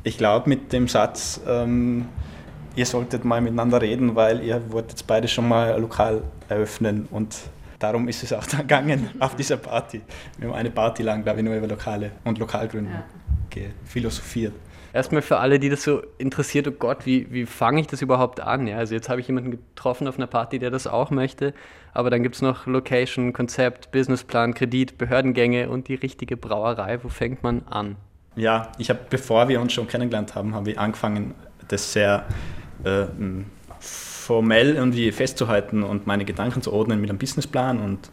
[0.03, 2.05] Ich glaube mit dem Satz, ähm,
[2.75, 7.07] ihr solltet mal miteinander reden, weil ihr wollt jetzt beide schon mal ein Lokal eröffnen
[7.09, 7.35] und
[7.79, 10.03] darum ist es auch dann gegangen auf dieser Party.
[10.37, 13.61] Wir haben eine Party lang, glaube ich, nur über Lokale und Lokalgründung ja.
[13.85, 14.53] philosophiert.
[14.93, 18.39] Erstmal für alle, die das so interessiert, oh Gott, wie, wie fange ich das überhaupt
[18.41, 18.67] an?
[18.67, 21.55] Ja, also jetzt habe ich jemanden getroffen auf einer Party, der das auch möchte,
[21.93, 27.03] aber dann gibt es noch Location, Konzept, Businessplan, Kredit, Behördengänge und die richtige Brauerei.
[27.03, 27.95] Wo fängt man an?
[28.35, 31.33] Ja, ich habe, bevor wir uns schon kennengelernt haben, haben wir angefangen,
[31.67, 32.25] das sehr
[32.83, 33.05] äh,
[33.79, 38.09] formell irgendwie festzuhalten und meine Gedanken zu ordnen mit einem Businessplan und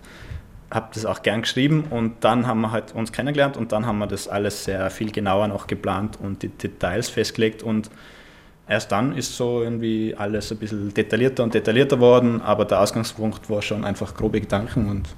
[0.70, 3.98] habe das auch gern geschrieben und dann haben wir halt uns kennengelernt und dann haben
[3.98, 7.90] wir das alles sehr viel genauer noch geplant und die Details festgelegt und
[8.68, 13.48] erst dann ist so irgendwie alles ein bisschen detaillierter und detaillierter worden, aber der Ausgangspunkt
[13.48, 15.08] war schon einfach grobe Gedanken und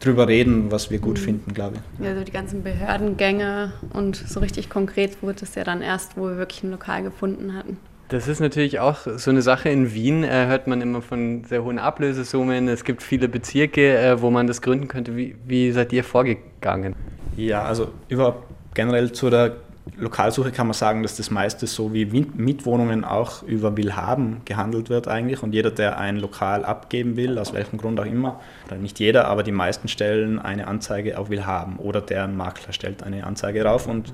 [0.00, 1.24] drüber reden, was wir gut mhm.
[1.24, 2.06] finden, glaube ich.
[2.06, 6.28] Ja, so die ganzen Behördengänge und so richtig konkret wurde es ja dann erst, wo
[6.28, 7.78] wir wirklich ein Lokal gefunden hatten.
[8.08, 9.68] Das ist natürlich auch so eine Sache.
[9.68, 12.68] In Wien äh, hört man immer von sehr hohen Ablösesummen.
[12.68, 15.16] Es gibt viele Bezirke, äh, wo man das gründen könnte.
[15.16, 16.94] Wie, wie seid ihr vorgegangen?
[17.36, 18.44] Ja, also überhaupt
[18.74, 19.56] generell zu der
[19.94, 25.06] Lokalsuche kann man sagen, dass das meiste so wie Mietwohnungen auch über Willhaben gehandelt wird
[25.06, 25.42] eigentlich.
[25.42, 29.28] Und jeder, der ein Lokal abgeben will, aus welchem Grund auch immer, oder nicht jeder,
[29.28, 33.86] aber die meisten stellen eine Anzeige auf Willhaben oder deren Makler stellt eine Anzeige rauf
[33.86, 34.12] und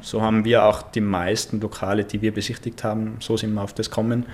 [0.00, 3.74] so haben wir auch die meisten Lokale, die wir besichtigt haben, so sind wir auf
[3.74, 4.24] das kommen.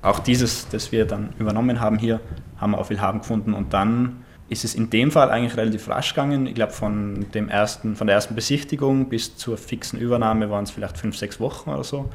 [0.00, 2.20] Auch dieses, das wir dann übernommen haben hier,
[2.58, 6.14] haben wir auf Willhaben gefunden und dann ist es in dem Fall eigentlich relativ rasch
[6.14, 6.46] gegangen.
[6.46, 10.70] Ich glaube, von, dem ersten, von der ersten Besichtigung bis zur fixen Übernahme waren es
[10.70, 12.08] vielleicht fünf, sechs Wochen oder so.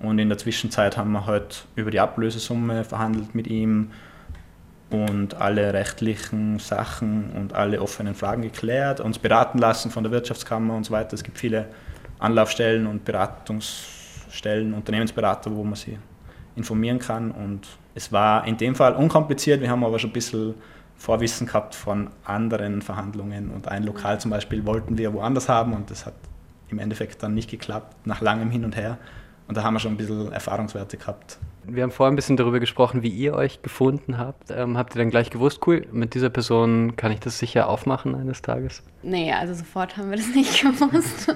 [0.00, 3.90] Und in der Zwischenzeit haben wir halt über die Ablösesumme verhandelt mit ihm
[4.90, 10.74] und alle rechtlichen Sachen und alle offenen Fragen geklärt, uns beraten lassen von der Wirtschaftskammer
[10.74, 11.14] und so weiter.
[11.14, 11.66] Es gibt viele
[12.18, 15.96] Anlaufstellen und Beratungsstellen, Unternehmensberater, wo man sich
[16.56, 17.30] informieren kann.
[17.30, 19.60] Und es war in dem Fall unkompliziert.
[19.60, 20.54] Wir haben aber schon ein bisschen
[20.98, 23.50] Vorwissen gehabt von anderen Verhandlungen.
[23.50, 26.14] Und ein Lokal zum Beispiel wollten wir woanders haben und das hat
[26.68, 28.98] im Endeffekt dann nicht geklappt, nach langem Hin und Her.
[29.46, 31.38] Und da haben wir schon ein bisschen Erfahrungswerte gehabt.
[31.64, 34.50] Wir haben vorhin ein bisschen darüber gesprochen, wie ihr euch gefunden habt.
[34.50, 38.14] Ähm, habt ihr dann gleich gewusst, cool, mit dieser Person kann ich das sicher aufmachen
[38.14, 38.82] eines Tages?
[39.02, 41.34] Nee, also sofort haben wir das nicht gewusst.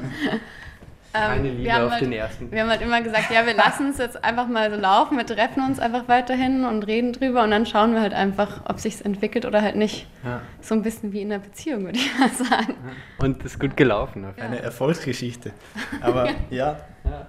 [1.13, 2.51] Keine ähm, Liebe auf halt, den ersten.
[2.51, 5.27] Wir haben halt immer gesagt, ja, wir lassen es jetzt einfach mal so laufen, wir
[5.27, 9.05] treffen uns einfach weiterhin und reden drüber und dann schauen wir halt einfach, ob sich
[9.05, 10.07] entwickelt oder halt nicht.
[10.25, 10.41] Ja.
[10.61, 12.75] So ein bisschen wie in einer Beziehung, würde ich mal sagen.
[13.19, 14.25] Und es ist gut gelaufen.
[14.37, 14.45] Ja.
[14.45, 15.53] Eine Erfolgsgeschichte.
[16.01, 16.79] Aber ja.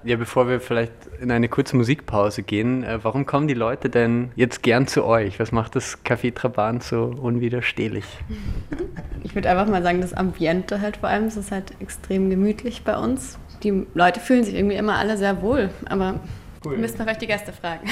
[0.03, 4.31] Ja, bevor wir vielleicht in eine kurze Musikpause gehen, äh, warum kommen die Leute denn
[4.36, 5.39] jetzt gern zu euch?
[5.39, 8.05] Was macht das Café Trabant so unwiderstehlich?
[9.25, 12.84] Ich würde einfach mal sagen, das Ambiente halt vor allem, es ist halt extrem gemütlich
[12.84, 16.19] bei uns die Leute fühlen sich irgendwie immer alle sehr wohl, aber
[16.66, 16.78] Cool.
[16.78, 17.89] Müssten wir vielleicht die Gäste fragen.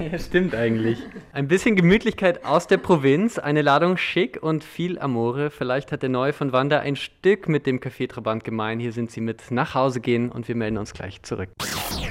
[0.12, 0.98] ja, stimmt eigentlich.
[1.32, 5.50] Ein bisschen Gemütlichkeit aus der Provinz, eine Ladung schick und viel Amore.
[5.50, 8.80] Vielleicht hat der Neue von Wanda ein Stück mit dem Café Trabant gemein.
[8.80, 11.50] Hier sind sie mit nach Hause gehen und wir melden uns gleich zurück.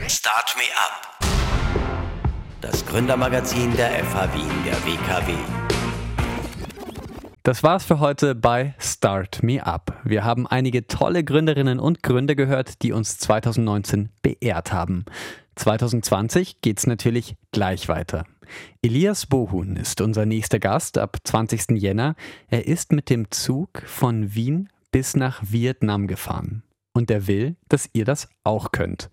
[0.07, 1.27] Start Me Up.
[2.61, 5.33] Das Gründermagazin der FH Wien, der WKW.
[7.43, 10.01] Das war's für heute bei Start Me Up.
[10.03, 15.05] Wir haben einige tolle Gründerinnen und Gründer gehört, die uns 2019 beehrt haben.
[15.57, 18.25] 2020 geht's natürlich gleich weiter.
[18.81, 21.71] Elias Bohun ist unser nächster Gast ab 20.
[21.71, 22.15] Jänner.
[22.47, 26.63] Er ist mit dem Zug von Wien bis nach Vietnam gefahren.
[26.93, 29.11] Und er will, dass ihr das auch könnt.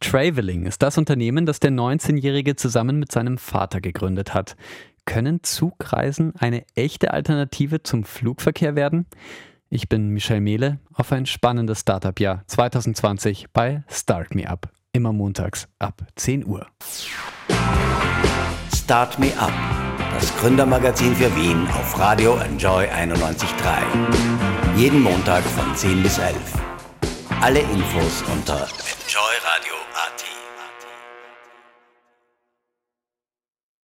[0.00, 4.56] Traveling ist das Unternehmen, das der 19-Jährige zusammen mit seinem Vater gegründet hat.
[5.04, 9.06] Können Zugreisen eine echte Alternative zum Flugverkehr werden?
[9.70, 14.70] Ich bin Michel Mehle auf ein spannendes Startup-Jahr 2020 bei Start Me Up.
[14.94, 16.66] Immer montags ab 10 Uhr.
[18.76, 19.52] Start Me Up,
[20.12, 24.76] das Gründermagazin für Wien auf Radio Enjoy 91.3.
[24.76, 26.36] Jeden Montag von 10 bis 11.
[27.40, 28.68] Alle Infos unter
[29.06, 29.71] enjoyradio